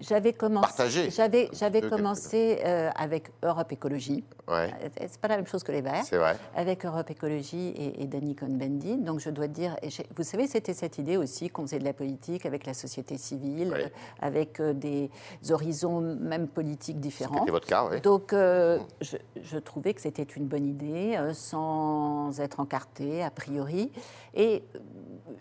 j'avais 0.00 0.32
commencé. 0.32 1.10
J'avais, 1.10 1.48
j'avais 1.52 1.80
commencé 1.82 2.60
euh, 2.64 2.90
avec 2.94 3.30
Europe 3.42 3.72
Écologie. 3.72 4.24
Ouais. 4.46 4.72
Euh, 4.82 4.88
C'est 5.08 5.20
pas 5.20 5.28
la 5.28 5.36
même 5.36 5.46
chose 5.46 5.62
que 5.62 5.72
les 5.72 5.82
Verts. 5.82 6.04
C'est 6.04 6.16
vrai. 6.16 6.36
Avec 6.54 6.84
Europe 6.84 7.10
Écologie 7.10 7.68
et, 7.76 8.02
et 8.02 8.06
Danny 8.06 8.34
Cohn-Bendit. 8.34 8.98
Donc 8.98 9.20
je 9.20 9.30
dois 9.30 9.48
dire, 9.48 9.76
vous 10.16 10.22
savez, 10.22 10.46
c'était 10.46 10.74
cette 10.74 10.98
idée 10.98 11.16
aussi 11.16 11.50
qu'on 11.50 11.62
faisait 11.62 11.78
de 11.78 11.84
la 11.84 11.92
politique 11.92 12.46
avec 12.46 12.64
la 12.66 12.74
société 12.74 13.18
civile, 13.18 13.72
Oui. 13.74 13.82
euh, 13.82 13.88
avec 14.20 14.60
euh, 14.60 14.72
des 14.72 15.10
horizons 15.50 16.00
même 16.00 16.48
politiques 16.48 17.00
différents. 17.00 17.40
C'était 17.40 17.50
votre 17.50 17.66
cas, 17.66 17.88
oui. 17.90 18.00
Donc, 18.00 18.32
euh, 18.32 18.78
je, 19.00 19.16
je 19.42 19.58
trouvais 19.58 19.94
que 19.94 20.00
c'était 20.00 20.22
une 20.22 20.46
bonne 20.46 20.66
idée, 20.66 21.18
sans 21.34 22.38
être 22.40 22.60
encarté 22.60 23.22
a 23.22 23.30
priori. 23.30 23.90
Et 24.34 24.62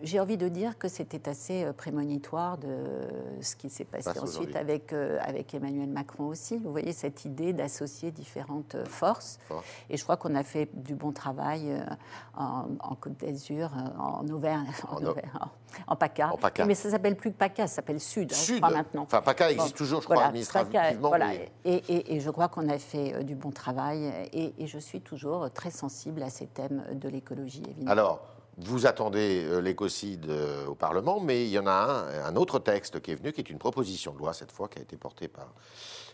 j'ai 0.02 0.20
envie 0.20 0.38
de 0.38 0.48
dire 0.48 0.78
que 0.78 0.88
c'était 0.88 1.30
assez 1.30 1.66
prémonitoire 1.78 2.58
de 2.58 2.68
ce 3.42 3.56
qui 3.56 3.70
s'est 3.70 3.84
passé 3.86 4.10
ensuite 4.20 4.47
avec, 4.56 4.94
euh, 4.94 5.18
avec 5.22 5.54
Emmanuel 5.54 5.89
Macron 5.89 6.25
aussi. 6.27 6.58
Vous 6.58 6.72
voyez 6.72 6.94
cette 6.94 7.25
idée 7.25 7.54
d'associer 7.54 8.12
différentes 8.12 8.75
euh, 8.75 8.86
forces. 8.86 9.39
Force. 9.48 9.66
Et 9.89 9.98
je 9.98 10.04
crois 10.04 10.18
qu'on 10.18 10.36
a 10.36 10.44
fait 10.44 10.70
du 10.74 10.96
bon 10.96 11.12
travail 11.12 11.72
euh, 11.72 11.82
en, 12.38 12.66
en 12.80 12.96
Côte 12.96 13.18
d'Azur, 13.20 13.72
en 14.00 14.27
Auvergne, 14.30 14.68
en, 14.89 14.96
En 14.96 15.04
O- 15.06 15.10
Auvergne, 15.10 15.30
en- 15.39 15.48
en 15.94 15.96
PACA. 15.96 16.32
Mais 16.66 16.75
ça 16.75 16.89
s'appelle 16.89 17.16
plus 17.16 17.32
PACA, 17.32 17.68
ça 17.68 17.75
s'appelle 17.75 18.00
Sud, 18.00 18.32
hein, 18.32 18.36
je 18.36 18.42
Sud. 18.42 18.58
crois 18.62 18.70
maintenant. 18.75 19.04
Enfin, 19.04 19.22
PACA 19.22 19.51
existe 19.51 19.72
Bon, 19.74 19.77
toujours, 19.77 20.00
je 20.01 20.06
crois, 20.06 20.16
voilà, 20.16 20.30
administrativement. 20.30 20.82
PACA, 20.82 20.98
voilà. 21.00 21.27
mais- 21.27 21.51
Et, 21.66 21.75
et- 21.94 22.16
et 22.16 22.20
je 22.20 22.30
crois 22.30 22.48
qu'on 22.48 22.70
a 22.70 22.77
fait 22.80 23.24
du 23.24 23.36
bon 23.36 23.51
travail. 23.51 24.12
Et, 24.34 24.54
et 24.58 24.68
je 24.68 24.80
suis 24.80 25.01
toujours 25.01 25.51
très 25.51 25.72
sensible 25.72 26.24
à 26.24 26.30
ces 26.30 26.48
thèmes 26.48 26.84
de 26.94 27.10
l'écologie, 27.10 27.63
évidemment. 27.70 27.92
Alors, 27.92 28.22
vous 28.58 28.86
attendez 28.88 29.44
euh, 29.46 29.60
l'écocide 29.62 30.26
euh, 30.30 30.66
au 30.68 30.76
Parlement, 30.76 31.20
mais 31.20 31.44
il 31.46 31.50
y 31.52 31.60
en 31.60 31.68
a 31.68 31.72
un, 31.72 32.26
un 32.26 32.36
autre 32.36 32.60
texte 32.60 33.00
qui 33.02 33.12
est 33.12 33.16
venu, 33.16 33.32
qui 33.32 33.42
est 33.42 33.50
une 33.50 33.60
proposition 33.60 34.14
de 34.14 34.18
loi, 34.20 34.34
cette 34.34 34.52
fois, 34.52 34.68
qui 34.68 34.80
a 34.80 34.82
été 34.82 34.98
portée 34.98 35.28
par 35.28 35.54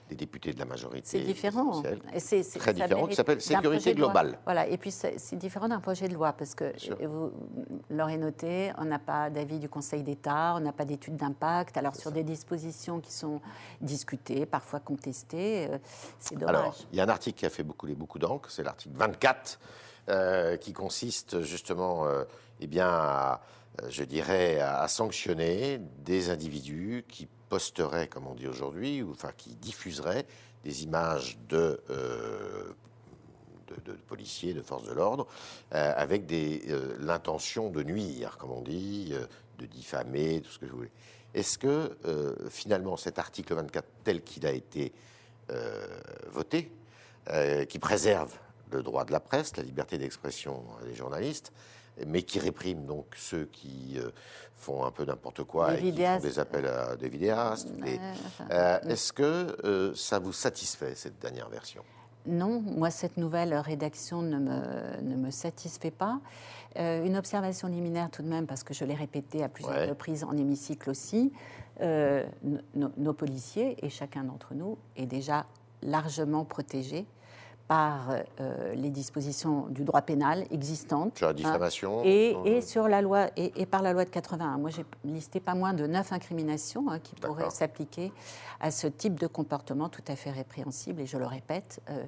les 0.10 0.18
députés 0.18 0.52
de 0.52 0.60
la 0.60 0.66
majorité. 0.66 1.02
c'est 1.06 1.22
différent. 1.22 1.82
c'est- 2.18 2.60
Très 2.60 2.74
différent, 2.74 3.08
qui 3.08 3.16
s'appelle 3.16 3.40
sécurité 3.42 3.94
globale. 3.96 4.38
Voilà, 4.44 4.68
et 4.68 4.78
puis 4.78 4.92
c'est 4.92 5.36
différent 5.38 5.70
d'un 5.70 5.80
projet 5.80 6.10
de 6.10 6.14
loi, 6.14 6.34
parce 6.34 6.54
que 6.56 6.74
vous 7.08 7.32
l'aurez 7.90 8.18
noté, 8.18 8.74
on 8.78 8.84
n'a 8.84 9.00
pas 9.00 9.30
d'avis 9.30 9.60
du 9.60 9.70
Conseil 9.70 10.04
d'État, 10.04 10.56
on 10.58 10.60
n'a 10.60 10.74
pas 10.74 10.84
d'étude 10.84 11.16
d'impact. 11.16 11.78
Alors 11.78 11.96
sur 11.96 12.12
des 12.12 12.24
dispositions 12.24 13.00
qui 13.00 13.14
sont 13.14 13.40
discutées, 13.80 14.46
parfois 14.46 14.82
contestées, 14.82 15.68
euh, 15.72 15.78
c'est 16.20 16.36
dommage. 16.38 16.54
Alors, 16.56 16.76
il 16.92 16.98
y 16.98 17.02
a 17.02 17.06
un 17.06 17.10
article 17.10 17.40
qui 17.40 17.46
a 17.46 17.50
fait 17.50 17.64
beaucoup, 17.64 17.88
beaucoup 17.96 18.20
d'encre, 18.20 18.52
c'est 18.52 18.64
l'article 18.64 18.96
24, 18.98 19.58
euh, 20.10 20.58
qui 20.58 20.74
consiste 20.74 21.44
justement, 21.44 22.06
euh, 22.06 22.26
eh 22.60 22.68
bien, 22.68 22.90
à, 22.90 23.42
euh, 23.82 23.88
je 23.90 24.04
dirais, 24.04 24.60
à, 24.60 24.86
sanctionner 24.90 25.80
des 26.04 26.30
individus 26.30 27.06
qui 27.08 27.30
posteraient, 27.48 28.08
comme 28.08 28.28
on 28.28 28.36
dit 28.36 28.50
aujourd'hui, 28.50 29.02
ou 29.02 29.12
enfin 29.12 29.32
qui 29.38 29.56
diffuseraient 29.56 30.26
des 30.66 30.84
images 30.84 31.38
de, 31.48 31.82
euh, 31.90 32.74
de, 33.68 33.94
de 33.94 33.98
policiers, 33.98 34.54
de 34.54 34.62
forces 34.62 34.84
de 34.84 34.92
l'ordre, 34.92 35.26
avec 35.72 36.24
l'intention 37.00 37.70
de 37.70 37.82
nuire, 37.82 38.38
comme 38.38 38.52
on 38.52 38.62
dit, 38.62 39.14
de 39.58 39.66
diffamer, 39.66 40.42
tout 40.42 40.52
ce 40.52 40.60
que 40.60 40.66
vous 40.66 40.78
voulez. 40.78 40.92
Est-ce 41.34 41.58
que 41.58 41.98
finalement 42.50 42.98
cet 42.98 43.20
article 43.20 43.56
24 43.56 43.88
tel 44.04 44.22
qu'il 44.22 44.46
a 44.46 44.52
été 44.52 44.94
voté, 46.28 46.72
qui 47.68 47.80
préserve 47.80 48.38
le 48.74 48.84
droit 48.84 49.06
de 49.06 49.12
la 49.12 49.20
presse, 49.20 49.56
la 49.58 49.64
liberté 49.64 49.98
d'expression 49.98 50.64
des 50.84 50.94
journalistes, 50.96 51.54
mais 52.08 52.24
qui 52.24 52.40
réprime 52.40 52.86
donc 52.86 53.06
ceux 53.16 53.46
qui 53.46 53.96
euh, 53.98 54.10
font 54.56 54.84
un 54.84 54.92
peu 54.92 55.06
n'importe 55.06 55.44
quoi 55.44 55.74
Les 55.74 55.90
et 55.90 55.92
qui 55.94 56.04
font 56.04 56.20
des 56.20 56.40
appels 56.40 56.66
à 56.66 56.96
des 56.96 57.08
vidéastes. 57.10 57.72
des- 57.72 57.98
Euh, 58.00 58.14
enfin, 58.26 58.46
Euh, 58.52 58.80
Est-ce 58.90 59.14
que 59.14 59.56
euh, 59.64 59.94
ça 59.96 60.20
vous 60.20 60.34
satisfait 60.34 60.96
cette 60.96 61.20
dernière 61.20 61.50
version? 61.50 61.84
Non, 62.26 62.62
moi, 62.62 62.90
cette 62.90 63.18
nouvelle 63.18 63.54
rédaction 63.54 64.22
ne 64.22 64.40
me, 64.40 65.02
ne 65.02 65.16
me 65.16 65.30
satisfait 65.30 65.92
pas. 65.92 66.20
Euh, 66.78 67.06
une 67.06 67.18
observation 67.18 67.68
liminaire 67.68 68.10
tout 68.10 68.24
de 68.24 68.30
même, 68.30 68.48
parce 68.48 68.64
que 68.64 68.74
je 68.74 68.86
l'ai 68.86 68.96
répété 68.96 69.44
à 69.44 69.50
plusieurs 69.50 69.76
Ouais. 69.76 69.90
reprises 69.90 70.24
en 70.24 70.36
hémicycle 70.36 70.90
aussi. 70.90 71.32
Euh, 71.82 72.24
no- 72.44 72.60
no- 72.76 72.92
nos 72.98 73.14
policiers, 73.14 73.76
et 73.86 73.90
chacun 73.90 74.24
d'entre 74.24 74.54
nous, 74.56 74.78
est 74.96 75.06
déjà 75.06 75.46
largement 75.84 76.46
protégé 76.46 77.06
par 77.68 78.10
euh, 78.40 78.74
les 78.76 78.90
dispositions 78.90 79.68
du 79.70 79.84
droit 79.84 80.02
pénal 80.02 80.46
existantes. 80.52 81.18
Sur 81.18 81.28
la 81.28 81.32
hein, 81.32 81.36
diffamation 81.36 82.02
et, 82.04 82.36
et 82.46 82.62
sur 82.62 82.88
la 82.88 83.02
loi 83.02 83.28
et, 83.38 83.62
et 83.62 83.66
par 83.66 83.82
la 83.82 83.94
loi 83.94 84.06
de 84.06 84.10
81. 84.10 84.58
Moi, 84.58 84.70
j'ai 84.70 84.86
listé 85.06 85.40
pas 85.40 85.56
moins 85.56 85.74
de 85.74 85.88
neuf 85.88 86.12
incriminations 86.12 86.90
hein, 86.90 87.00
qui 87.00 87.16
pourraient 87.16 87.50
s'appliquer 87.50 88.12
à 88.60 88.70
ce 88.72 88.88
type 88.88 89.20
de 89.20 89.28
comportement 89.28 89.90
tout 89.90 90.04
à 90.08 90.16
fait 90.16 90.32
répréhensible. 90.32 91.02
Et 91.02 91.06
je 91.06 91.18
le 91.18 91.26
répète, 91.26 91.82
euh, 91.90 92.04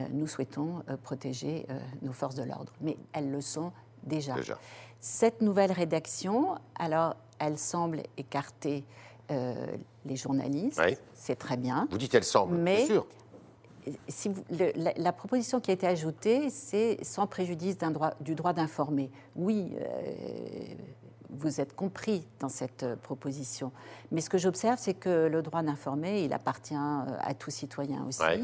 euh, 0.00 0.04
nous 0.12 0.26
souhaitons 0.26 0.82
protéger 1.02 1.66
nos 2.00 2.12
forces 2.12 2.36
de 2.36 2.44
l'ordre, 2.44 2.72
mais 2.80 2.96
elles 3.12 3.30
le 3.30 3.40
sont 3.40 3.72
déjà. 4.04 4.34
Déjà. 4.34 4.58
Cette 5.00 5.42
nouvelle 5.42 5.72
rédaction, 5.72 6.54
alors, 6.78 7.16
elle 7.38 7.58
semble 7.58 8.02
écarter 8.16 8.84
les 9.28 10.16
journalistes. 10.16 10.80
Oui. 10.84 10.96
C'est 11.14 11.36
très 11.36 11.56
bien. 11.56 11.88
Vous 11.90 11.98
dites 11.98 12.14
elle 12.14 12.24
semble, 12.24 12.56
Mais- 12.56 12.86
sûr. 12.86 13.06
Si 14.08 14.28
vous- 14.28 14.44
le- 14.50 14.72
la, 14.76 14.92
la 14.96 15.12
proposition 15.12 15.60
qui 15.60 15.70
a 15.70 15.74
été 15.74 15.86
ajoutée, 15.86 16.50
c'est 16.50 17.02
sans 17.02 17.26
préjudice 17.26 17.76
droit, 17.78 18.12
du 18.20 18.34
droit 18.34 18.52
d'informer. 18.52 19.10
Oui, 19.34 19.72
euh, 19.80 20.12
vous 21.30 21.60
êtes 21.60 21.74
compris 21.74 22.26
dans 22.40 22.48
cette 22.50 22.82
euh, 22.82 22.94
proposition. 22.94 23.72
Mais 24.12 24.20
ce 24.20 24.30
que 24.30 24.38
j'observe, 24.38 24.78
c'est 24.78 24.94
que 24.94 25.26
le 25.26 25.42
droit 25.42 25.62
d'informer, 25.62 26.22
il 26.24 26.32
appartient 26.32 26.74
euh, 26.76 27.16
à 27.20 27.34
tout 27.34 27.50
citoyen 27.50 28.04
aussi. 28.06 28.20
Ouais. 28.22 28.40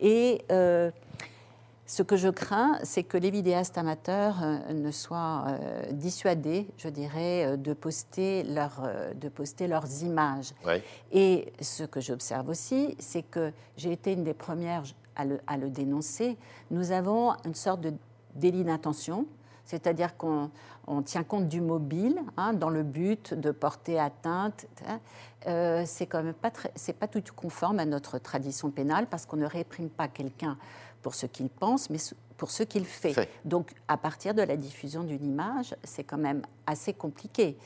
Et 0.00 0.42
euh, 0.50 0.90
ce 1.86 2.02
que 2.02 2.16
je 2.16 2.28
crains, 2.28 2.78
c'est 2.82 3.02
que 3.02 3.18
les 3.18 3.30
vidéastes 3.30 3.76
amateurs 3.76 4.36
euh, 4.42 4.72
ne 4.72 4.90
soient 4.90 5.44
euh, 5.48 5.82
dissuadés, 5.92 6.66
je 6.78 6.88
dirais, 6.88 7.44
euh, 7.46 7.56
de 7.56 7.74
poster, 7.74 8.42
leur, 8.42 8.88
de 9.14 9.28
poster 9.28 9.66
leurs 9.68 10.02
images. 10.02 10.52
Ouais. 10.64 10.82
Et 11.12 11.52
ce 11.60 11.84
que 11.84 12.00
j'observe 12.00 12.48
aussi, 12.48 12.96
c'est 12.98 13.22
que 13.22 13.52
j'ai 13.76 13.92
été 13.92 14.12
une 14.12 14.24
des 14.24 14.34
premières 14.34 14.84
à 15.16 15.24
le, 15.24 15.40
à 15.46 15.56
le 15.58 15.68
dénoncer. 15.68 16.36
Nous 16.70 16.90
avons 16.90 17.34
une 17.44 17.54
sorte 17.54 17.82
de 17.82 17.92
délit 18.34 18.64
d'intention, 18.64 19.26
c'est-à-dire 19.64 20.16
qu'on 20.16 20.50
on 20.86 21.02
tient 21.02 21.22
compte 21.22 21.48
du 21.48 21.60
mobile 21.60 22.18
hein, 22.36 22.52
dans 22.52 22.68
le 22.68 22.82
but 22.82 23.32
de 23.32 23.50
porter 23.50 23.98
atteinte. 23.98 24.66
hein. 24.88 25.00
Euh, 25.46 25.82
c'est 25.86 26.06
quand 26.06 26.22
même 26.22 26.34
pas 26.34 26.50
très- 26.50 26.72
c'est 26.74 26.94
pas 26.94 27.06
tout 27.06 27.22
conforme 27.36 27.78
à 27.78 27.84
notre 27.84 28.18
tradition 28.18 28.70
pénale 28.70 29.06
parce 29.10 29.26
qu'on 29.26 29.36
ne 29.36 29.46
réprime 29.46 29.90
pas 29.90 30.08
quelqu'un 30.08 30.56
pour 31.04 31.14
ce 31.14 31.26
qu'il 31.26 31.50
pense, 31.50 31.90
mais 31.90 31.98
pour 32.38 32.50
ce 32.50 32.62
qu'il 32.62 32.86
fait. 32.86 33.12
Fait. 33.12 33.28
Donc, 33.44 33.72
à 33.88 33.98
partir 33.98 34.32
de 34.32 34.40
la 34.40 34.56
diffusion 34.56 35.04
d'une 35.04 35.22
image, 35.24 35.76
c'est 35.84 36.02
quand 36.02 36.16
même 36.16 36.40
assez 36.66 36.94
compliqué 36.94 37.58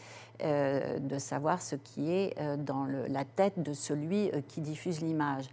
euh, 0.43 0.99
de 0.99 1.19
savoir 1.19 1.63
ce 1.63 1.77
qui 1.77 2.11
est 2.13 2.35
euh, 2.41 2.57
dans 2.57 2.85
le- 2.85 3.07
la 3.07 3.25
tête 3.25 3.63
de 3.63 3.73
celui 3.73 4.31
euh, 4.33 4.41
qui 4.49 4.61
diffuse 4.61 5.01
l'image. 5.01 5.47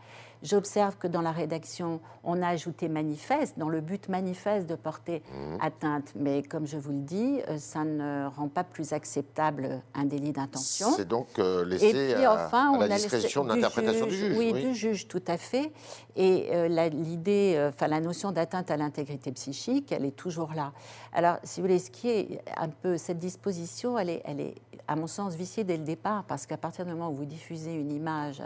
J'observe 0.46 0.96
que 0.98 1.08
dans 1.08 1.22
la 1.22 1.32
rédaction, 1.32 2.00
on 2.24 2.42
a 2.42 2.48
ajouté 2.50 2.88
manifeste, 2.88 3.58
dans 3.58 3.70
le 3.70 3.82
but 3.82 4.10
manifeste 4.10 4.68
de 4.68 4.76
porter 4.76 5.24
atteinte. 5.60 6.14
Mais 6.16 6.44
comme 6.44 6.68
je 6.68 6.78
vous 6.78 6.92
le 6.92 7.00
dis, 7.02 7.42
euh, 7.50 7.58
ça 7.58 7.84
ne 7.84 8.28
rend 8.28 8.48
pas 8.48 8.64
plus 8.64 8.94
acceptable 8.94 9.82
un 9.96 10.06
délit 10.06 10.32
d'intention. 10.32 10.92
C'est 10.96 11.08
donc 11.08 11.28
euh, 11.40 11.66
Et 11.66 11.70
laissé 11.70 12.14
puis 12.16 12.24
à, 12.26 12.34
enfin, 12.46 12.70
à 12.70 12.76
on 12.76 12.80
la 12.80 12.88
discrétion 12.90 13.44
de 13.44 13.50
l'interprétation 13.50 14.06
du 14.06 14.16
juge. 14.16 14.38
Oui, 14.38 14.54
du 14.54 14.76
juge, 14.76 15.08
tout 15.08 15.24
à 15.28 15.38
fait. 15.38 15.72
Et 16.16 16.50
euh, 16.52 16.68
la- 16.68 16.90
l'idée, 16.90 17.54
euh, 17.58 17.70
enfin 17.70 17.88
la 17.88 18.00
notion 18.00 18.32
d'atteinte 18.32 18.70
à 18.72 18.78
l'intégrité 18.78 19.32
psychique, 19.32 19.92
elle 19.92 20.06
est 20.06 20.16
toujours 20.16 20.54
là. 20.56 20.72
Alors, 21.14 21.38
si 21.44 21.60
vous 21.60 21.68
voulez, 21.68 21.80
ce 21.80 21.90
qui 21.90 22.10
est 22.10 22.42
un 22.58 22.70
peu 22.70 22.98
cette 22.98 23.20
disposition, 23.20 23.98
elle 23.98 24.10
est, 24.10 24.22
elle 24.26 24.40
est, 24.42 24.56
à 24.88 24.96
mon 24.96 25.08
sens, 25.08 25.36
viciée 25.36 25.64
dès 25.64 25.78
le 25.78 25.84
départ, 25.84 26.24
parce 26.26 26.46
qu'à 26.46 26.58
partir 26.58 26.86
du 26.86 26.92
moment 26.92 27.10
où 27.10 27.16
vous 27.16 27.26
diffusez 27.26 27.74
une 27.74 27.92
image 27.92 28.42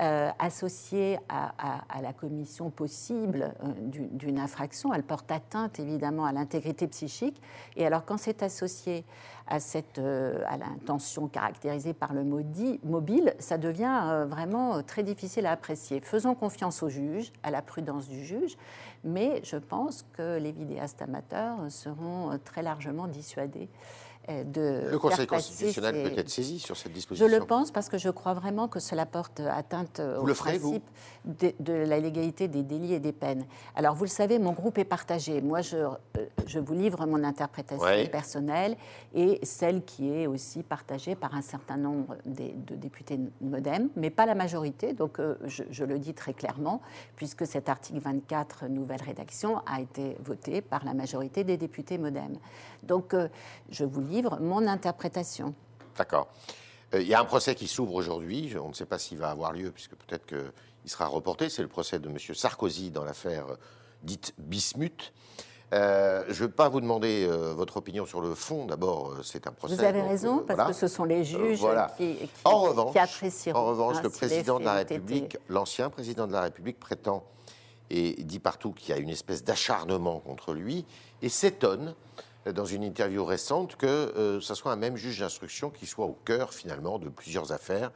euh, 0.00 0.30
associée 0.38 1.18
à, 1.28 1.52
la 2.00 2.12
commission 2.12 2.70
possible 2.70 3.52
euh, 3.64 3.72
d'une 4.12 4.38
infraction, 4.38 4.94
elle 4.94 5.02
porte 5.02 5.30
atteinte 5.32 5.80
évidemment 5.80 6.24
à 6.24 6.32
l'intégrité 6.32 6.86
psychique. 6.86 7.42
Et 7.76 7.84
alors, 7.84 8.04
quand 8.04 8.16
c'est 8.16 8.44
associé 8.44 9.04
à, 9.48 9.58
cette, 9.58 9.98
euh, 9.98 10.42
à 10.46 10.56
l'intention 10.56 11.26
caractérisée 11.26 11.94
par 11.94 12.12
le 12.12 12.22
maudit, 12.22 12.78
mobile, 12.84 13.34
ça 13.40 13.58
devient 13.58 14.26
vraiment 14.28 14.82
très 14.84 15.02
difficile 15.02 15.46
à 15.46 15.52
apprécier. 15.52 16.00
Faisons 16.00 16.34
confiance 16.36 16.82
au 16.84 16.88
juge, 16.88 17.32
à 17.42 17.50
la 17.50 17.60
prudence 17.60 18.08
du 18.08 18.24
juge, 18.24 18.56
mais 19.02 19.40
je 19.42 19.56
pense 19.56 20.04
que 20.12 20.38
les 20.38 20.52
vidéastes 20.52 21.02
amateurs 21.02 21.58
seront 21.70 22.38
très 22.44 22.62
largement 22.62 23.08
dissuadés 23.08 23.68
de. 24.28 24.88
Le 24.90 24.98
Conseil 24.98 25.26
constitutionnel 25.26 26.10
peut 26.10 26.18
être 26.18 26.28
saisi 26.30 26.58
sur 26.58 26.76
cette 26.76 26.88
Je 26.92 26.94
disposition. 26.94 27.28
le 27.28 27.40
pense 27.40 27.70
parce 27.70 27.88
que 27.88 27.98
je 27.98 28.10
crois 28.10 28.34
vraiment 28.34 28.68
que 28.68 28.80
cela 28.80 29.06
porte 29.06 29.40
atteinte 29.40 30.00
au 30.00 30.24
le 30.26 30.34
ferez, 30.34 30.58
vous 30.58 30.78
principe 30.80 30.88
de, 31.24 31.52
de 31.60 31.72
la 31.72 31.98
légalité 32.00 32.48
des 32.48 32.62
délits 32.62 32.92
et 32.94 33.00
des 33.00 33.12
peines. 33.12 33.44
Alors, 33.74 33.94
vous 33.94 34.04
le 34.04 34.10
savez, 34.10 34.38
mon 34.38 34.52
groupe 34.52 34.78
est 34.78 34.84
partagé. 34.84 35.40
Moi, 35.40 35.60
je, 35.62 35.76
euh, 35.76 35.88
je 36.46 36.58
vous 36.58 36.74
livre 36.74 37.06
mon 37.06 37.24
interprétation 37.24 37.84
Ouais. 37.84 38.08
personnelle 38.08 38.76
et 39.14 39.38
celle 39.42 39.84
qui 39.84 40.10
est 40.10 40.26
aussi 40.26 40.62
partagée 40.62 41.14
par 41.14 41.34
un 41.34 41.42
certain 41.42 41.76
nombre 41.76 42.16
des- 42.26 42.52
de 42.66 42.74
députés 42.74 43.18
MoDem, 43.40 43.88
mais 43.96 44.10
pas 44.10 44.26
la 44.26 44.34
majorité. 44.34 44.92
Donc, 44.92 45.18
euh, 45.20 45.36
je, 45.46 45.62
je 45.70 45.84
le 45.84 45.98
dis 45.98 46.14
très 46.14 46.34
clairement, 46.34 46.80
puisque 47.16 47.46
cet 47.46 47.68
article 47.68 48.00
24, 48.00 48.66
nouvelle 48.68 49.02
rédaction, 49.02 49.58
a 49.66 49.80
été 49.80 50.16
voté 50.22 50.60
par 50.60 50.84
la 50.84 50.94
majorité 50.94 51.44
des 51.44 51.56
députés 51.56 51.98
MoDem. 51.98 52.36
Donc, 52.82 53.14
euh, 53.14 53.28
je 53.70 53.84
vous 53.84 54.00
livre 54.00 54.17
mon 54.40 54.66
interprétation. 54.66 55.54
D'accord. 55.96 56.28
Euh, 56.94 57.02
Il 57.02 57.08
y 57.08 57.14
a 57.14 57.20
un 57.20 57.24
procès 57.24 57.54
qui 57.54 57.66
s'ouvre 57.68 57.94
aujourd'hui. 57.94 58.54
On 58.62 58.68
ne 58.68 58.74
sait 58.74 58.86
pas 58.86 58.98
s'il 58.98 59.18
va 59.18 59.30
avoir 59.30 59.52
lieu, 59.52 59.70
puisque 59.70 59.94
peut-être 59.94 60.26
qu'il 60.26 60.90
sera 60.90 61.06
reporté. 61.06 61.48
C'est 61.48 61.62
le 61.62 61.68
procès 61.68 61.98
de 61.98 62.08
M. 62.08 62.18
Sarkozy 62.18 62.90
dans 62.90 63.04
l'affaire 63.04 63.46
euh, 63.48 63.56
dite 64.02 64.34
Bismuth. 64.38 65.12
Euh, 65.74 66.24
je 66.28 66.42
ne 66.42 66.48
vais 66.48 66.52
pas 66.52 66.68
vous 66.70 66.80
demander 66.80 67.26
euh, 67.28 67.52
votre 67.52 67.76
opinion 67.76 68.06
sur 68.06 68.22
le 68.22 68.34
fond. 68.34 68.64
D'abord, 68.64 69.10
euh, 69.10 69.22
c'est 69.22 69.46
un 69.46 69.52
procès. 69.52 69.74
Vous 69.74 69.84
avez 69.84 70.00
donc, 70.00 70.08
raison, 70.08 70.38
parce 70.38 70.56
voilà. 70.56 70.70
que 70.70 70.76
ce 70.76 70.88
sont 70.88 71.04
les 71.04 71.24
juges 71.24 71.58
voilà. 71.58 71.92
qui, 71.98 72.16
qui, 72.16 72.30
En 72.44 72.60
revanche, 72.60 72.92
qui 72.92 72.98
apprécieront. 72.98 73.58
en 73.58 73.66
revanche 73.66 73.96
hein, 73.98 74.02
le 74.02 74.10
président 74.10 74.58
de 74.58 74.64
la 74.64 74.74
République, 74.74 75.36
l'ancien 75.48 75.90
président 75.90 76.26
de 76.26 76.32
la 76.32 76.40
République, 76.40 76.80
prétend 76.80 77.22
et 77.90 78.22
dit 78.22 78.38
partout 78.38 78.72
qu'il 78.72 78.94
y 78.94 78.98
a 78.98 79.00
une 79.00 79.08
espèce 79.10 79.44
d'acharnement 79.44 80.20
contre 80.20 80.52
lui 80.54 80.84
et 81.22 81.28
s'étonne 81.28 81.94
dans 82.52 82.64
une 82.64 82.82
interview 82.82 83.24
récente 83.24 83.76
que 83.76 83.86
euh, 83.86 84.40
ce 84.40 84.54
soit 84.54 84.72
un 84.72 84.76
même 84.76 84.96
juge 84.96 85.20
d'instruction 85.20 85.70
qui 85.70 85.86
soit 85.86 86.06
au 86.06 86.16
cœur 86.24 86.52
finalement 86.52 86.98
de 86.98 87.08
plusieurs 87.08 87.52
affaires 87.52 87.90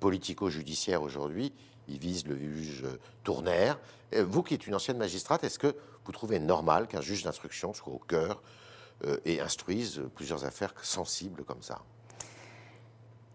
politico-judiciaires 0.00 1.02
aujourd'hui. 1.02 1.52
Il 1.88 1.98
vise 1.98 2.26
le 2.26 2.36
juge 2.36 2.82
euh, 2.84 2.98
Tournaire. 3.24 3.78
Euh, 4.14 4.24
Vous 4.28 4.42
qui 4.42 4.54
êtes 4.54 4.66
une 4.66 4.74
ancienne 4.74 4.98
magistrate, 4.98 5.44
est-ce 5.44 5.58
que 5.58 5.74
vous 6.04 6.12
trouvez 6.12 6.38
normal 6.38 6.86
qu'un 6.86 7.00
juge 7.00 7.22
d'instruction 7.22 7.74
soit 7.74 7.92
au 7.92 7.98
cœur 7.98 8.42
euh, 9.04 9.16
et 9.24 9.40
instruise 9.40 9.98
euh, 9.98 10.10
plusieurs 10.14 10.44
affaires 10.44 10.74
sensibles 10.82 11.44
comme 11.44 11.62
ça? 11.62 11.80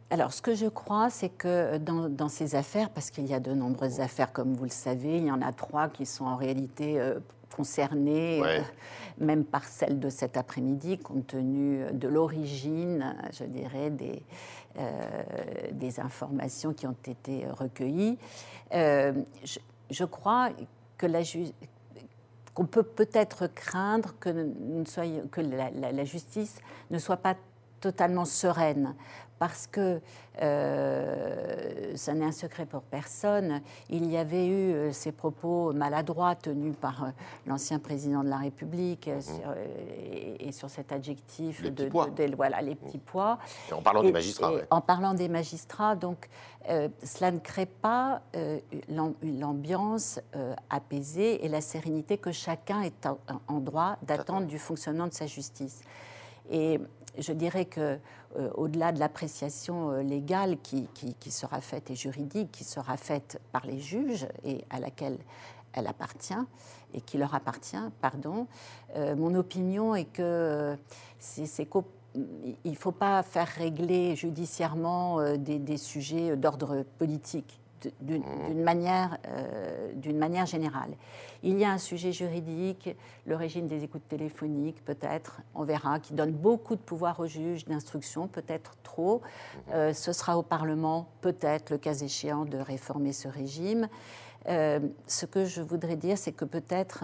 Alors, 0.10 0.32
ce 0.32 0.42
que 0.42 0.56
je 0.56 0.68
crois, 0.68 1.10
c'est 1.10 1.28
que 1.28 1.78
dans, 1.80 2.08
dans 2.08 2.30
ces 2.30 2.56
affaires, 2.56 2.90
parce 2.90 3.12
qu'il 3.12 3.26
y 3.28 3.34
a 3.34 3.42
de 3.42 3.52
nombreuses 3.54 4.00
affaires, 4.00 4.32
comme 4.32 4.54
vous 4.54 4.64
le 4.64 4.70
savez, 4.70 5.18
il 5.18 5.26
y 5.26 5.32
en 5.32 5.42
a 5.42 5.52
trois 5.52 5.90
qui 5.90 6.06
sont 6.06 6.24
en 6.24 6.38
réalité 6.38 6.98
euh, 6.98 7.20
concernées, 7.58 8.40
Ouais. 8.42 8.60
euh, 8.60 9.26
même 9.26 9.44
par 9.44 9.66
celle 9.66 10.00
de 10.00 10.10
cet 10.10 10.38
après-midi, 10.38 11.00
compte 11.00 11.28
tenu 11.28 11.84
de 11.92 12.08
l'origine, 12.08 13.16
je 13.32 13.44
dirais, 13.46 13.90
des, 13.90 14.22
euh, 14.78 15.02
des 15.72 16.00
informations 16.00 16.74
qui 16.74 16.86
ont 16.88 16.96
été 17.08 17.46
recueillies. 17.48 18.18
Euh, 18.74 19.14
je, 19.44 19.60
je 19.90 20.06
crois 20.06 20.50
que 20.98 21.08
la 21.08 21.22
qu'on 22.54 22.66
peut 22.66 22.84
peut-être 22.84 23.46
craindre 23.54 24.16
que, 24.20 24.30
ne 24.30 25.28
que 25.28 25.42
la, 25.42 25.70
la- 25.72 25.92
la 25.92 26.04
justice 26.06 26.60
ne 26.90 26.98
soit 27.00 27.18
pas 27.18 27.36
totalement 27.82 28.26
sereine. 28.26 28.96
Parce 29.40 29.68
que 29.68 30.02
euh, 30.42 31.87
ça 31.98 32.14
n'est 32.14 32.26
un 32.26 32.32
secret 32.32 32.66
pour 32.66 32.82
personne. 32.84 33.62
Il 33.90 34.10
y 34.10 34.18
avait 34.18 34.46
eu 34.48 34.74
euh, 34.74 34.92
ces 34.92 35.12
propos 35.12 35.74
maladroits 35.74 36.36
tenus 36.36 36.76
par 36.80 37.04
euh, 37.04 37.08
l'ancien 37.46 37.80
président 37.80 38.24
de 38.24 38.30
la 38.30 38.38
République 38.38 39.08
euh, 39.08 39.20
sur, 39.22 39.54
et, 40.12 40.48
et 40.48 40.52
sur 40.52 40.70
cet 40.70 40.92
adjectif 40.92 41.60
Mmh. 41.60 41.64
Les 41.64 41.70
de, 41.72 41.76
petits 41.76 41.90
pois. 41.90 42.06
de- 42.08 42.28
de- 42.28 42.36
voilà 42.36 42.62
les 42.62 42.76
petits 42.76 42.98
pois. 43.00 43.38
Et 43.70 43.74
En 43.74 43.82
parlant 43.82 44.02
Et- 44.04 44.08
des 44.08 44.12
magistrats. 44.12 44.54
ouais. 44.54 44.66
En 44.70 44.82
parlant 44.82 45.14
des 45.14 45.30
magistrats, 45.30 45.96
donc, 45.96 46.30
euh, 46.70 46.90
cela 47.04 47.32
ne 47.32 47.40
crée 47.40 47.66
pas 47.66 48.22
euh, 48.36 48.60
l'am- 48.90 49.14
l'ambiance 49.24 50.20
euh, 50.36 50.54
apaisée 50.70 51.44
et 51.46 51.50
la 51.50 51.62
sérénité 51.62 52.18
que 52.18 52.32
chacun 52.32 52.82
est 52.82 53.06
en, 53.06 53.18
en 53.48 53.60
droit 53.60 53.98
d'attendre 54.04 54.48
du 54.48 54.60
fonctionnement 54.60 55.08
de 55.08 55.14
sa 55.14 55.26
justice. 55.28 55.82
Et 56.50 56.80
je 57.18 57.34
dirais 57.34 57.66
que 57.66 58.00
euh, 58.38 58.50
au-delà 58.56 58.92
de 58.92 59.00
l'appréciation 59.00 59.92
euh, 59.92 60.02
légale 60.02 60.58
qui, 60.62 60.88
sera 61.32 61.62
faite 61.62 61.92
et 61.92 61.96
juridique 61.96 62.52
qui 62.52 62.64
sera 62.64 62.98
faite 62.98 63.40
par 63.52 63.66
les 63.66 63.80
juges 63.80 64.28
et 64.44 64.64
à 64.70 64.80
laquelle 64.80 65.18
elle 65.74 65.88
appartient 65.88 66.34
et 66.94 67.02
qui 67.02 67.18
leur 67.18 67.36
appartient, 67.36 67.76
pardon, 68.02 68.48
euh, 68.96 69.16
mon 69.16 69.36
opinion 69.36 69.96
est 69.96 70.06
que 70.06 70.78
il 72.16 72.72
ne 72.72 72.76
faut 72.76 72.94
pas 72.94 73.22
faire 73.22 73.48
régler 73.48 74.16
judiciairement 74.16 75.36
des, 75.38 75.78
sujets 75.78 76.36
d'ordre 76.36 76.84
politique 76.98 77.60
d'une 78.02 78.64
manière, 78.64 79.18
euh, 79.28 79.92
d'une 79.94 80.18
manière 80.18 80.46
générale. 80.46 80.92
Il 81.44 81.58
y 81.60 81.66
a 81.66 81.72
un 81.72 81.78
sujet 81.78 82.12
juridique, 82.12 82.90
le 83.26 83.36
régime 83.36 83.68
des 83.68 83.84
écoutes 83.84 84.08
téléphoniques 84.08 84.84
peut-être, 84.84 85.42
on 85.56 85.64
verra, 85.64 86.00
qui 86.00 86.14
donne 86.14 86.32
beaucoup 86.32 86.76
de 86.76 86.82
pouvoir 86.82 87.20
aux 87.20 87.28
juges 87.28 87.66
d'instruction, 87.66 88.28
peut-être 88.28 88.76
trop. 88.84 89.22
Euh, 89.72 89.94
ce 89.94 90.14
sera 90.14 90.38
au 90.38 90.44
Parlement, 90.44 91.08
peut-être, 91.22 91.72
le 91.72 91.78
cas 91.78 91.94
échéant, 91.94 92.46
de 92.46 92.58
réformer 92.58 93.14
ce 93.14 93.28
régime. 93.28 93.88
Euh, 94.48 94.80
ce 95.08 95.26
que 95.26 95.46
je 95.46 95.62
voudrais 95.62 95.98
dire, 95.98 96.18
c'est 96.18 96.32
que 96.32 96.46
peut-être 96.46 97.04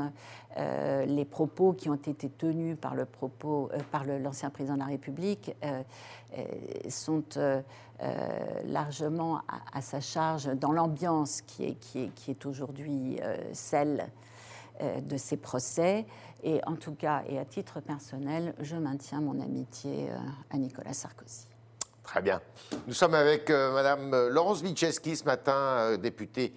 euh, 0.57 1.05
les 1.05 1.25
propos 1.25 1.73
qui 1.73 1.89
ont 1.89 1.95
été 1.95 2.29
tenus 2.29 2.77
par 2.79 2.95
le 2.95 3.05
propos, 3.05 3.69
euh, 3.73 3.79
par 3.91 4.06
l'ancien 4.06 4.49
président 4.49 4.75
de 4.75 4.79
la 4.79 4.86
République 4.86 5.56
sont 6.89 7.23
largement 8.65 9.41
à, 9.73 9.82
sa 9.82 10.01
charge 10.01 10.45
dans 10.56 10.71
l'ambiance 10.71 11.41
qui 11.41 11.65
est, 11.65 11.73
qui 11.75 12.03
est, 12.03 12.08
qui 12.15 12.32
est 12.32 12.45
aujourd'hui 12.45 13.19
celle 13.53 14.10
de 14.82 15.15
ces 15.15 15.38
procès. 15.38 16.06
Et 16.43 16.60
en 16.65 16.75
tout 16.75 16.95
cas, 16.95 17.23
et 17.29 17.39
à 17.39 17.45
titre 17.45 17.79
personnel, 17.79 18.53
je 18.60 18.75
maintiens 18.75 19.21
mon 19.21 19.39
amitié 19.39 20.10
à 20.49 20.58
Nicolas 20.58 20.93
Sarkozy. 20.93 21.47
Très 22.03 22.21
bien. 22.21 22.41
Nous 22.88 22.93
sommes 22.93 23.13
avec 23.13 23.49
Madame 23.49 24.27
Laurence 24.29 24.62
Wiczewski 24.63 25.15
ce 25.15 25.23
matin, 25.23 25.97
députée 25.97 26.53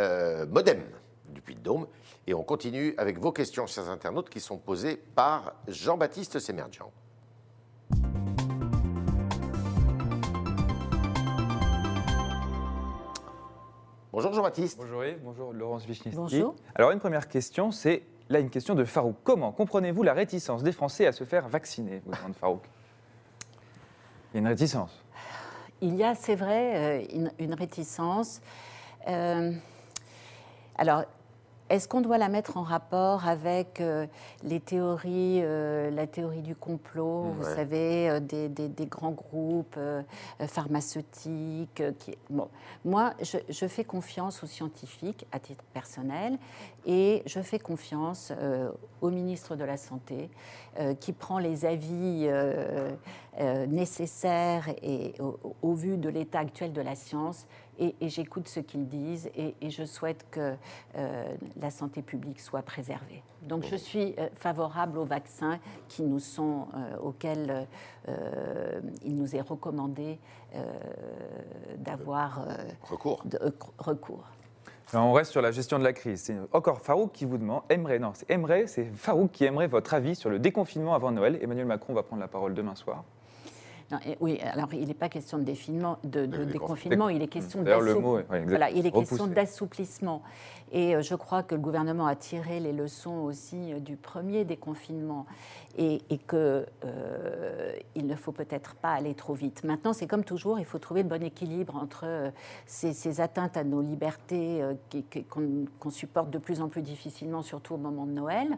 euh, 0.00 0.46
Modem 0.46 0.82
du 1.28 1.40
Puy-de-Dôme. 1.40 1.86
Et 2.26 2.34
on 2.34 2.42
continue 2.42 2.94
avec 2.96 3.18
vos 3.18 3.32
questions, 3.32 3.66
chers 3.66 3.88
internautes, 3.90 4.30
qui 4.30 4.40
sont 4.40 4.58
posées 4.58 4.96
par 4.96 5.54
Jean-Baptiste 5.68 6.38
Semerjian. 6.38 6.90
Bonjour 14.12 14.32
Jean-Baptiste. 14.32 14.78
Bonjour 14.78 15.04
Yves, 15.04 15.18
bonjour 15.24 15.52
Laurence 15.52 15.84
Vichnevski. 15.86 16.16
Bonjour. 16.16 16.54
Alors 16.76 16.92
une 16.92 17.00
première 17.00 17.28
question, 17.28 17.72
c'est 17.72 18.04
là 18.28 18.38
une 18.38 18.48
question 18.48 18.76
de 18.76 18.84
Farouk. 18.84 19.16
Comment 19.24 19.50
comprenez-vous 19.50 20.04
la 20.04 20.12
réticence 20.12 20.62
des 20.62 20.70
Français 20.70 21.06
à 21.06 21.12
se 21.12 21.24
faire 21.24 21.48
vacciner 21.48 22.00
vous 22.06 22.12
demande 22.14 22.34
Farouk? 22.36 22.62
Il 24.32 24.34
y 24.34 24.38
a 24.38 24.40
une 24.40 24.46
réticence. 24.46 25.02
Il 25.80 25.96
y 25.96 26.04
a, 26.04 26.14
c'est 26.14 26.36
vrai, 26.36 27.02
euh, 27.02 27.06
une, 27.12 27.32
une 27.40 27.54
réticence. 27.54 28.40
Euh, 29.08 29.52
alors, 30.76 31.04
est-ce 31.70 31.88
qu'on 31.88 32.02
doit 32.02 32.18
la 32.18 32.28
mettre 32.28 32.58
en 32.58 32.62
rapport 32.62 33.26
avec 33.26 33.80
euh, 33.80 34.06
les 34.42 34.60
théories, 34.60 35.40
euh, 35.42 35.90
la 35.90 36.06
théorie 36.06 36.42
du 36.42 36.54
complot, 36.54 37.22
vous 37.38 37.42
savez, 37.42 38.10
euh, 38.10 38.20
des, 38.20 38.50
des- 38.50 38.68
des 38.68 38.84
grands 38.84 39.12
groupes 39.12 39.78
pharmaceutiques 40.46 41.82
qui... 41.98 42.14
Bon, 42.28 42.48
moi, 42.84 43.14
je, 43.22 43.38
je 43.48 43.66
fais 43.66 43.82
confiance 43.84 44.44
aux 44.44 44.46
scientifiques 44.46 45.26
à 45.32 45.38
titre 45.38 45.64
personnel 45.72 46.38
et 46.84 47.22
je 47.24 47.40
fais 47.40 47.58
confiance 47.58 48.30
au 49.00 49.10
ministre 49.10 49.56
de 49.56 49.64
la 49.64 49.78
Santé 49.78 50.28
qui 51.00 51.12
prend 51.12 51.38
les 51.38 51.64
avis 51.64 52.28
nécessaires 53.68 54.68
et 54.82 55.14
au, 55.20 55.38
au 55.62 55.74
vu 55.74 55.96
de 55.96 56.08
l'état 56.08 56.40
actuel 56.40 56.72
de 56.72 56.80
la 56.80 56.94
science 56.94 57.46
et, 57.78 57.94
et 58.00 58.08
j'écoute 58.08 58.48
ce 58.48 58.60
qu'ils 58.60 58.88
disent 58.88 59.30
et, 59.36 59.54
et 59.60 59.70
je 59.70 59.84
souhaite 59.84 60.26
que 60.30 60.54
euh, 60.96 61.24
la 61.60 61.70
santé 61.70 62.02
publique 62.02 62.40
soit 62.40 62.62
préservée. 62.62 63.22
Donc 63.42 63.64
je 63.64 63.76
suis 63.76 64.14
euh, 64.18 64.28
favorable 64.34 64.98
aux 64.98 65.04
vaccins 65.04 65.58
qui 65.88 66.02
nous 66.02 66.18
sont, 66.20 66.68
euh, 66.74 66.96
auxquels 66.98 67.66
euh, 68.08 68.80
il 69.04 69.14
nous 69.16 69.36
est 69.36 69.40
recommandé 69.40 70.18
euh, 70.54 70.62
d'avoir 71.78 72.40
euh, 72.40 72.54
Recours. 72.84 73.22
de- 73.24 73.38
euh, 73.42 73.50
recours. 73.78 74.24
On 74.96 75.12
reste 75.12 75.32
sur 75.32 75.42
la 75.42 75.50
gestion 75.50 75.78
de 75.80 75.84
la 75.84 75.92
crise. 75.92 76.20
C'est 76.22 76.36
encore 76.52 76.80
Farouk 76.80 77.10
qui 77.12 77.24
vous 77.24 77.36
demande, 77.38 77.62
aimerait, 77.68 77.98
non, 77.98 78.12
c'est 78.14 78.30
aimerait, 78.30 78.68
c'est 78.68 78.84
Farouk 78.84 79.32
qui 79.32 79.44
aimerait 79.44 79.66
votre 79.66 79.92
avis 79.94 80.14
sur 80.14 80.30
le 80.30 80.38
déconfinement 80.38 80.94
avant 80.94 81.10
Noël. 81.10 81.36
Emmanuel 81.42 81.66
Macron 81.66 81.94
va 81.94 82.04
prendre 82.04 82.20
la 82.20 82.28
parole 82.28 82.54
demain 82.54 82.76
soir. 82.76 83.02
Non, 83.94 84.00
et- 84.06 84.16
oui, 84.20 84.40
alors 84.40 84.72
il 84.74 84.88
n'est 84.88 84.94
pas 84.94 85.08
question 85.08 85.38
de, 85.38 85.44
définement, 85.44 85.98
de, 86.04 86.26
déconfinement, 86.26 87.08
il 87.08 87.22
est 87.22 87.28
question 87.28 87.62
D'ailleurs, 87.62 87.80
le 87.80 87.86
d'assou- 87.94 88.00
mot 88.00 88.18
est- 88.18 88.28
ouais, 88.30 88.42
exact. 88.42 88.48
voilà, 88.48 88.70
d'assouplissement. 89.34 90.22
Et 90.72 91.00
je 91.02 91.14
crois 91.14 91.42
que 91.44 91.54
le 91.54 91.60
gouvernement 91.60 92.06
a 92.06 92.16
tiré 92.16 92.58
les 92.58 92.72
leçons 92.72 93.18
aussi 93.20 93.74
du 93.74 93.96
premier 93.96 94.44
déconfinement 94.44 95.24
et, 95.78 96.00
et 96.10 96.18
qu'il 96.18 98.06
ne 98.06 98.14
faut 98.16 98.32
peut-être 98.32 98.74
pas 98.76 98.90
aller 98.92 99.14
trop 99.14 99.34
vite. 99.34 99.62
Maintenant, 99.62 99.92
c'est 99.92 100.08
comme 100.08 100.24
toujours, 100.24 100.58
il 100.58 100.64
faut 100.64 100.78
trouver 100.78 101.02
le 101.04 101.08
bon 101.08 101.22
équilibre 101.22 101.76
entre 101.76 102.32
ces, 102.66 103.20
atteintes 103.20 103.56
à 103.56 103.62
nos 103.62 103.82
libertés 103.82 104.62
qu'on 105.80 105.90
supporte 105.90 106.30
de 106.30 106.38
plus 106.38 106.60
en 106.60 106.68
plus 106.68 106.82
difficilement, 106.82 107.42
surtout 107.42 107.74
au 107.74 107.78
moment 107.78 108.06
de 108.06 108.12
Noël, 108.12 108.48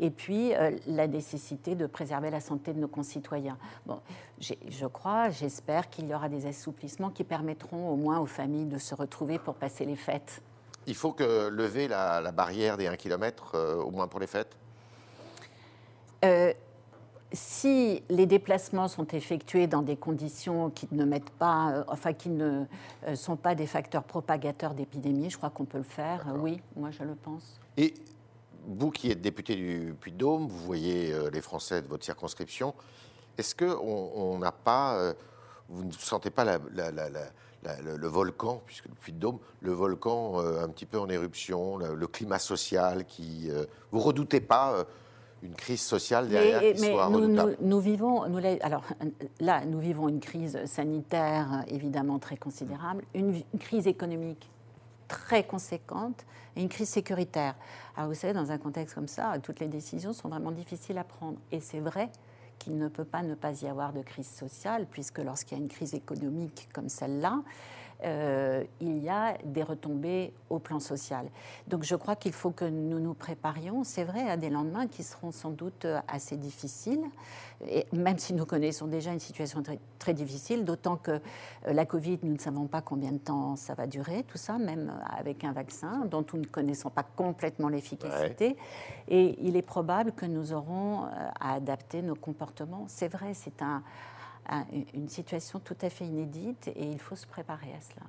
et 0.00 0.10
puis 0.10 0.52
la 0.88 1.06
nécessité 1.06 1.76
de 1.76 1.86
préserver 1.86 2.30
la 2.30 2.40
santé 2.40 2.72
de 2.72 2.80
nos 2.80 2.88
concitoyens. 2.88 3.58
Bon, 3.86 4.00
je 4.72 4.86
crois, 4.86 5.30
j'espère 5.30 5.90
qu'il 5.90 6.08
y 6.08 6.14
aura 6.14 6.28
des 6.28 6.46
assouplissements 6.46 7.10
qui 7.10 7.24
permettront 7.24 7.90
au 7.90 7.96
moins 7.96 8.18
aux 8.18 8.26
familles 8.26 8.66
de 8.66 8.78
se 8.78 8.94
retrouver 8.94 9.38
pour 9.38 9.54
passer 9.54 9.84
les 9.84 9.96
fêtes. 9.96 10.42
Il 10.86 10.94
faut 10.94 11.12
que 11.12 11.48
lever 11.48 11.88
la, 11.88 12.32
barrière 12.32 12.76
des 12.76 12.86
1 12.86 12.96
km, 12.96 13.52
euh, 13.54 13.76
au 13.76 13.90
moins 13.90 14.08
pour 14.08 14.18
les 14.18 14.26
fêtes? 14.26 14.56
Euh, 16.24 16.52
si 17.32 18.02
les 18.08 18.26
déplacements 18.26 18.88
sont 18.88 19.06
effectués 19.08 19.66
dans 19.66 19.82
des 19.82 19.96
conditions 19.96 20.70
qui 20.70 20.88
ne 20.92 21.04
mettent 21.04 21.30
pas, 21.30 21.72
euh, 21.72 21.84
enfin 21.88 22.12
qui 22.12 22.30
ne 22.30 22.64
sont 23.14 23.36
pas 23.36 23.54
des 23.54 23.66
facteurs 23.66 24.04
propagateurs 24.04 24.74
d'épidémie, 24.74 25.30
je 25.30 25.36
crois 25.36 25.50
qu'on 25.50 25.64
peut 25.64 25.78
le 25.78 25.84
faire. 25.84 26.26
oui, 26.38 26.60
moi 26.76 26.90
je 26.90 27.04
le 27.04 27.14
pense. 27.14 27.60
Et 27.76 27.94
vous 28.66 28.90
qui 28.90 29.10
êtes 29.10 29.20
député 29.20 29.54
du 29.54 29.94
Puy-de-Dôme, 30.00 30.46
vous 30.46 30.58
voyez 30.58 31.12
les 31.32 31.40
Français 31.40 31.82
de 31.82 31.88
votre 31.88 32.04
circonscription. 32.04 32.74
Est-ce 33.38 33.54
qu'on 33.54 34.38
n'a 34.38 34.52
pas, 34.52 34.96
euh, 34.96 35.14
vous 35.68 35.84
ne 35.84 35.92
sentez 35.92 36.30
pas 36.30 36.44
le, 36.44 38.06
volcan, 38.06 38.62
puisque 38.66 38.86
le 38.86 38.94
Puy-de-Dôme, 38.94 39.38
le 39.60 39.72
volcan 39.72 40.40
euh, 40.40 40.62
un 40.62 40.68
petit 40.68 40.86
peu 40.86 40.98
en 40.98 41.08
éruption, 41.08 41.78
le, 41.78 42.06
climat 42.06 42.38
social 42.38 43.04
qui. 43.06 43.48
Euh, 43.50 43.64
vous 43.90 44.00
redoutez 44.00 44.40
pas 44.40 44.84
une 45.42 45.54
crise 45.54 45.80
sociale 45.80 46.28
derrière 46.28 46.60
qui 46.60 46.78
soit 46.78 47.08
nous, 47.10 47.26
nous, 47.26 47.56
nous, 47.60 47.80
vivons, 47.80 48.28
nous, 48.28 48.38
alors 48.60 48.84
là, 49.40 49.64
nous 49.64 49.80
vivons 49.80 50.08
une 50.08 50.20
crise 50.20 50.64
sanitaire 50.66 51.64
évidemment 51.66 52.18
très 52.18 52.36
considérable, 52.36 53.02
une, 53.12 53.42
une, 53.52 53.58
crise 53.58 53.88
économique 53.88 54.48
très 55.08 55.44
conséquente 55.44 56.24
et 56.54 56.62
une 56.62 56.68
crise 56.68 56.88
sécuritaire. 56.88 57.54
Alors 57.96 58.08
vous 58.08 58.14
savez, 58.14 58.32
dans 58.32 58.52
un 58.52 58.58
contexte 58.58 58.94
comme 58.94 59.08
ça, 59.08 59.34
toutes 59.42 59.58
les 59.58 59.68
décisions 59.68 60.12
sont 60.12 60.28
vraiment 60.28 60.52
difficiles 60.52 60.98
à 60.98 61.04
prendre. 61.04 61.38
Et 61.50 61.60
c'est 61.60 61.80
vrai 61.80 62.08
qu'il 62.62 62.78
ne 62.78 62.86
peut 62.88 63.04
pas 63.04 63.22
ne 63.22 63.34
pas 63.34 63.60
y 63.62 63.66
avoir 63.66 63.92
de 63.92 64.02
crise 64.02 64.28
sociale, 64.28 64.86
puisque 64.88 65.18
lorsqu'il 65.18 65.58
y 65.58 65.60
a 65.60 65.64
une 65.64 65.68
crise 65.68 65.94
économique 65.94 66.68
comme 66.72 66.88
celle-là, 66.88 67.42
euh, 68.04 68.64
il 68.80 68.98
y 68.98 69.08
a 69.08 69.36
des 69.44 69.62
retombées 69.62 70.32
au 70.50 70.58
plan 70.58 70.80
social. 70.80 71.26
Donc 71.68 71.84
je 71.84 71.94
crois 71.94 72.16
qu'il 72.16 72.32
faut 72.32 72.50
que 72.50 72.64
nous 72.64 72.98
nous 72.98 73.14
préparions, 73.14 73.84
c'est 73.84 74.04
vrai, 74.04 74.28
à 74.28 74.36
des 74.36 74.50
lendemains 74.50 74.86
qui 74.86 75.02
seront 75.02 75.32
sans 75.32 75.50
doute 75.50 75.86
assez 76.08 76.36
difficiles, 76.36 77.04
et 77.68 77.86
même 77.92 78.18
si 78.18 78.34
nous 78.34 78.44
connaissons 78.44 78.86
déjà 78.86 79.12
une 79.12 79.20
situation 79.20 79.62
très, 79.62 79.78
très 79.98 80.14
difficile, 80.14 80.64
d'autant 80.64 80.96
que 80.96 81.12
euh, 81.12 81.18
la 81.66 81.86
Covid, 81.86 82.18
nous 82.22 82.32
ne 82.32 82.38
savons 82.38 82.66
pas 82.66 82.80
combien 82.80 83.12
de 83.12 83.18
temps 83.18 83.56
ça 83.56 83.74
va 83.74 83.86
durer, 83.86 84.24
tout 84.24 84.38
ça, 84.38 84.58
même 84.58 84.92
avec 85.16 85.44
un 85.44 85.52
vaccin 85.52 86.04
dont 86.06 86.24
nous 86.32 86.40
ne 86.40 86.46
connaissons 86.46 86.90
pas 86.90 87.04
complètement 87.04 87.68
l'efficacité. 87.68 88.56
Et 89.08 89.36
il 89.40 89.56
est 89.56 89.62
probable 89.62 90.12
que 90.12 90.26
nous 90.26 90.52
aurons 90.52 91.04
euh, 91.04 91.08
à 91.40 91.54
adapter 91.54 92.02
nos 92.02 92.16
comportements. 92.16 92.84
C'est 92.88 93.08
vrai, 93.08 93.34
c'est 93.34 93.62
un 93.62 93.82
une 94.94 95.08
situation 95.08 95.60
tout 95.60 95.76
à 95.82 95.90
fait 95.90 96.04
inédite 96.04 96.68
et 96.68 96.84
il 96.84 96.98
faut 96.98 97.16
se 97.16 97.26
préparer 97.26 97.72
à 97.72 97.80
cela. 97.80 98.06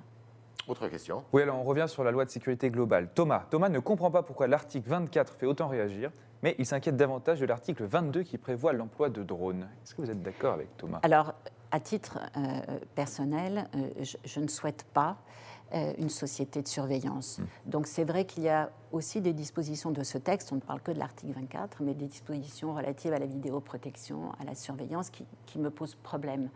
Autre 0.66 0.88
question 0.88 1.24
Oui, 1.32 1.42
alors 1.42 1.58
on 1.58 1.62
revient 1.62 1.86
sur 1.86 2.04
la 2.04 2.10
loi 2.10 2.24
de 2.24 2.30
sécurité 2.30 2.70
globale. 2.70 3.10
Thomas, 3.14 3.44
Thomas 3.50 3.68
ne 3.68 3.78
comprend 3.80 4.10
pas 4.10 4.22
pourquoi 4.22 4.46
l'article 4.46 4.88
24 4.88 5.34
fait 5.34 5.46
autant 5.46 5.68
réagir, 5.68 6.10
mais 6.42 6.54
il 6.58 6.64
s'inquiète 6.64 6.96
davantage 6.96 7.40
de 7.40 7.46
l'article 7.46 7.84
22 7.84 8.22
qui 8.22 8.38
prévoit 8.38 8.72
l'emploi 8.72 9.10
de 9.10 9.22
drones. 9.22 9.68
Est-ce 9.82 9.94
que 9.94 10.00
vous 10.00 10.10
êtes 10.10 10.22
d'accord 10.22 10.54
avec 10.54 10.74
Thomas? 10.78 11.00
Alors, 11.02 11.34
à 11.70 11.80
titre 11.80 12.18
euh, 12.36 12.78
personnel, 12.94 13.68
euh, 13.74 14.04
je, 14.24 14.40
ne 14.40 14.48
souhaite 14.48 14.86
pas 14.94 15.16
euh, 15.16 15.53
une 15.98 16.10
société 16.10 16.62
de 16.62 16.68
surveillance. 16.68 17.38
Hmm. 17.38 17.70
Donc 17.70 17.86
c'est 17.86 18.04
vrai 18.04 18.24
qu'il 18.24 18.44
y 18.44 18.48
a 18.48 18.70
aussi 18.92 19.20
des 19.20 19.32
dispositions 19.32 19.90
de 19.90 20.02
ce 20.04 20.18
texte, 20.18 20.52
on 20.52 20.56
ne 20.56 20.60
parle 20.60 20.80
que 20.80 20.92
de 20.92 20.98
l'article 20.98 21.32
24, 21.32 21.82
mais 21.82 21.94
des 21.94 22.06
dispositions 22.06 22.74
relatives 22.74 23.12
à 23.12 23.18
la 23.18 23.26
vidéoprotection, 23.26 24.32
à 24.40 24.44
la 24.44 24.54
surveillance 24.54 25.10
qui, 25.10 25.58
me 25.58 25.70
posent 25.70 25.96
problème. 25.96 26.48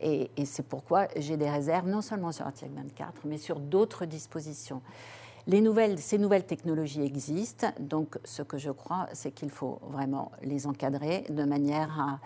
Et, 0.00 0.30
c'est 0.44 0.66
pourquoi 0.66 1.08
j'ai 1.16 1.36
des 1.36 1.48
réserves 1.48 1.88
non 1.88 2.02
seulement 2.02 2.32
sur 2.32 2.44
l'article 2.44 2.72
24, 2.74 3.22
mais 3.24 3.38
sur 3.38 3.58
d'autres 3.58 4.04
dispositions. 4.04 4.82
Les 5.46 5.60
nouvelles, 5.60 5.98
ces 5.98 6.16
nouvelles 6.16 6.46
technologies 6.46 7.02
existent, 7.02 7.66
donc 7.78 8.18
ce 8.24 8.42
que 8.42 8.56
je 8.56 8.70
crois, 8.70 9.08
c'est 9.12 9.30
qu'il 9.30 9.50
faut 9.50 9.78
vraiment 9.90 10.32
les 10.42 10.66
encadrer 10.66 11.26
de 11.28 11.44
manière 11.44 12.00
à, 12.00 12.18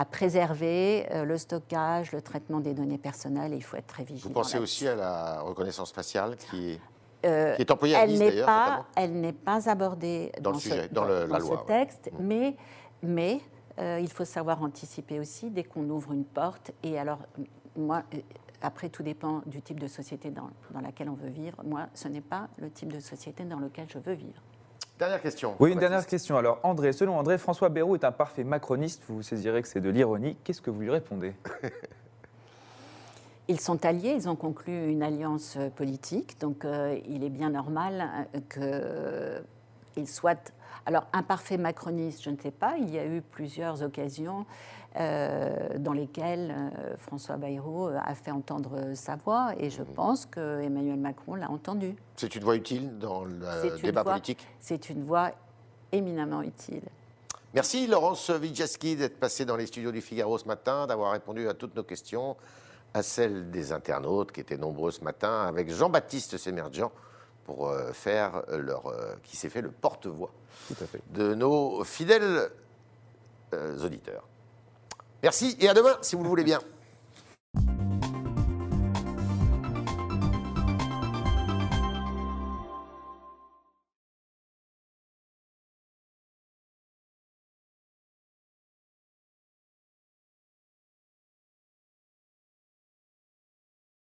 à 0.00 0.04
préserver 0.04 1.06
euh, 1.12 1.24
le 1.24 1.38
stockage, 1.38 2.12
le 2.12 2.22
traitement 2.22 2.60
des 2.60 2.74
données 2.74 2.98
personnelles. 2.98 3.52
il 3.54 3.62
faut 3.62 3.76
être 3.76 3.86
très 3.86 4.04
vigilant. 4.04 4.28
Vous 4.28 4.34
pensez 4.34 4.58
aussi 4.58 4.88
à 4.88 4.94
la 4.94 5.40
reconnaissance 5.42 5.92
faciale 5.92 6.36
qui, 6.36 6.78
euh, 7.24 7.54
est 7.56 7.70
employée 7.70 7.96
à 7.96 8.06
Nice 8.06 8.18
d'ailleurs 8.18 8.86
Elle 8.96 9.20
n'est 9.20 9.32
pas 9.32 9.68
abordée 9.68 10.32
dans, 10.40 10.52
le 10.52 10.58
sujet, 10.58 10.88
dans, 10.90 11.04
le, 11.04 11.26
la 11.26 11.38
loi, 11.38 11.62
ce 11.62 11.66
texte, 11.66 12.10
mais, 12.18 12.56
mais 13.02 13.40
euh, 13.78 13.98
il 14.00 14.10
faut 14.10 14.24
savoir 14.24 14.62
anticiper 14.62 15.20
aussi 15.20 15.50
dès 15.50 15.64
qu'on 15.64 15.88
ouvre 15.90 16.12
une 16.12 16.24
porte. 16.24 16.72
Et 16.82 16.98
alors, 16.98 17.18
moi, 17.76 18.02
après, 18.64 18.88
tout 18.88 19.02
dépend 19.02 19.42
du 19.46 19.60
type 19.60 19.78
de 19.78 19.86
société 19.86 20.30
dans, 20.30 20.50
dans 20.70 20.80
laquelle 20.80 21.10
on 21.10 21.14
veut 21.14 21.28
vivre. 21.28 21.62
Moi, 21.64 21.86
ce 21.94 22.08
n'est 22.08 22.22
pas 22.22 22.48
le 22.58 22.70
type 22.70 22.92
de 22.92 23.00
société 23.00 23.44
dans 23.44 23.58
lequel 23.58 23.86
je 23.88 23.98
veux 23.98 24.14
vivre. 24.14 24.42
Dernière 24.98 25.20
question. 25.20 25.54
Oui, 25.60 25.72
une 25.72 25.78
dernière 25.78 26.06
question. 26.06 26.38
Alors, 26.38 26.60
André, 26.62 26.92
selon 26.92 27.18
André, 27.18 27.36
François 27.36 27.68
Bayrou 27.68 27.96
est 27.96 28.04
un 28.04 28.12
parfait 28.12 28.44
macroniste. 28.44 29.02
Vous 29.08 29.16
vous 29.16 29.22
saisirez 29.22 29.60
que 29.60 29.68
c'est 29.68 29.80
de 29.80 29.90
l'ironie. 29.90 30.36
Qu'est-ce 30.44 30.62
que 30.62 30.70
vous 30.70 30.80
lui 30.80 30.90
répondez? 30.90 31.34
Ils 33.48 33.60
sont 33.60 33.84
alliés, 33.84 34.14
ils 34.16 34.26
ont 34.26 34.36
conclu 34.36 34.88
une 34.88 35.02
alliance 35.02 35.58
politique, 35.76 36.40
donc 36.40 36.64
euh, 36.64 36.98
il 37.06 37.22
est 37.22 37.28
bien 37.28 37.50
normal 37.50 38.26
euh, 38.56 39.38
qu'ils 39.92 40.08
soient. 40.08 40.50
Alors, 40.86 41.06
un 41.12 41.22
parfait 41.22 41.58
macroniste, 41.58 42.22
je 42.22 42.30
ne 42.30 42.38
sais 42.38 42.50
pas, 42.50 42.76
il 42.78 42.88
y 42.90 42.98
a 42.98 43.04
eu 43.04 43.20
plusieurs 43.20 43.82
occasions 43.82 44.40
euh, 44.40 44.44
dans 44.96 45.92
lesquelles 45.92 46.54
euh, 46.56 46.96
François 46.96 47.36
Bayrou 47.36 47.88
euh, 47.88 47.98
a 48.04 48.14
fait 48.14 48.30
entendre 48.30 48.94
sa 48.94 49.16
voix 49.16 49.52
et 49.58 49.68
je 49.70 49.82
mhm. 49.82 49.88
pense 49.94 50.26
que 50.26 50.60
Emmanuel 50.60 50.98
Macron 50.98 51.34
l'a 51.34 51.50
entendu. 51.50 51.96
C'est 52.16 52.34
une 52.36 52.44
voix 52.44 52.54
utile 52.54 52.98
dans 52.98 53.24
le 53.24 53.80
débat 53.82 54.04
politique 54.04 54.46
C'est 54.60 54.90
une 54.90 55.02
voix 55.02 55.32
éminemment 55.90 56.42
utile. 56.42 56.82
Merci 57.54 57.86
Laurence 57.86 58.28
Widjaski 58.28 58.96
d'être 58.96 59.18
passée 59.18 59.44
dans 59.44 59.56
les 59.56 59.66
studios 59.66 59.92
du 59.92 60.00
Figaro 60.00 60.38
ce 60.38 60.46
matin, 60.46 60.86
d'avoir 60.86 61.12
répondu 61.12 61.48
à 61.48 61.54
toutes 61.54 61.74
nos 61.74 61.84
questions, 61.84 62.36
à 62.94 63.02
celles 63.02 63.50
des 63.50 63.72
internautes 63.72 64.32
qui 64.32 64.40
étaient 64.40 64.56
nombreux 64.56 64.90
ce 64.90 65.02
matin, 65.02 65.42
avec 65.46 65.70
Jean-Baptiste 65.70 66.36
Sémergent 66.36 66.90
pour 67.44 67.72
faire 67.92 68.42
leur, 68.48 68.92
qui 69.22 69.36
s'est 69.36 69.50
fait 69.50 69.60
le 69.60 69.70
porte-voix 69.70 70.32
de 71.10 71.34
nos 71.34 71.84
fidèles 71.84 72.50
auditeurs. 73.52 74.24
Merci 75.24 75.56
et 75.58 75.70
à 75.70 75.72
demain 75.72 75.96
si 76.02 76.16
vous 76.16 76.22
le 76.22 76.28
voulez 76.28 76.44
bien. 76.44 76.60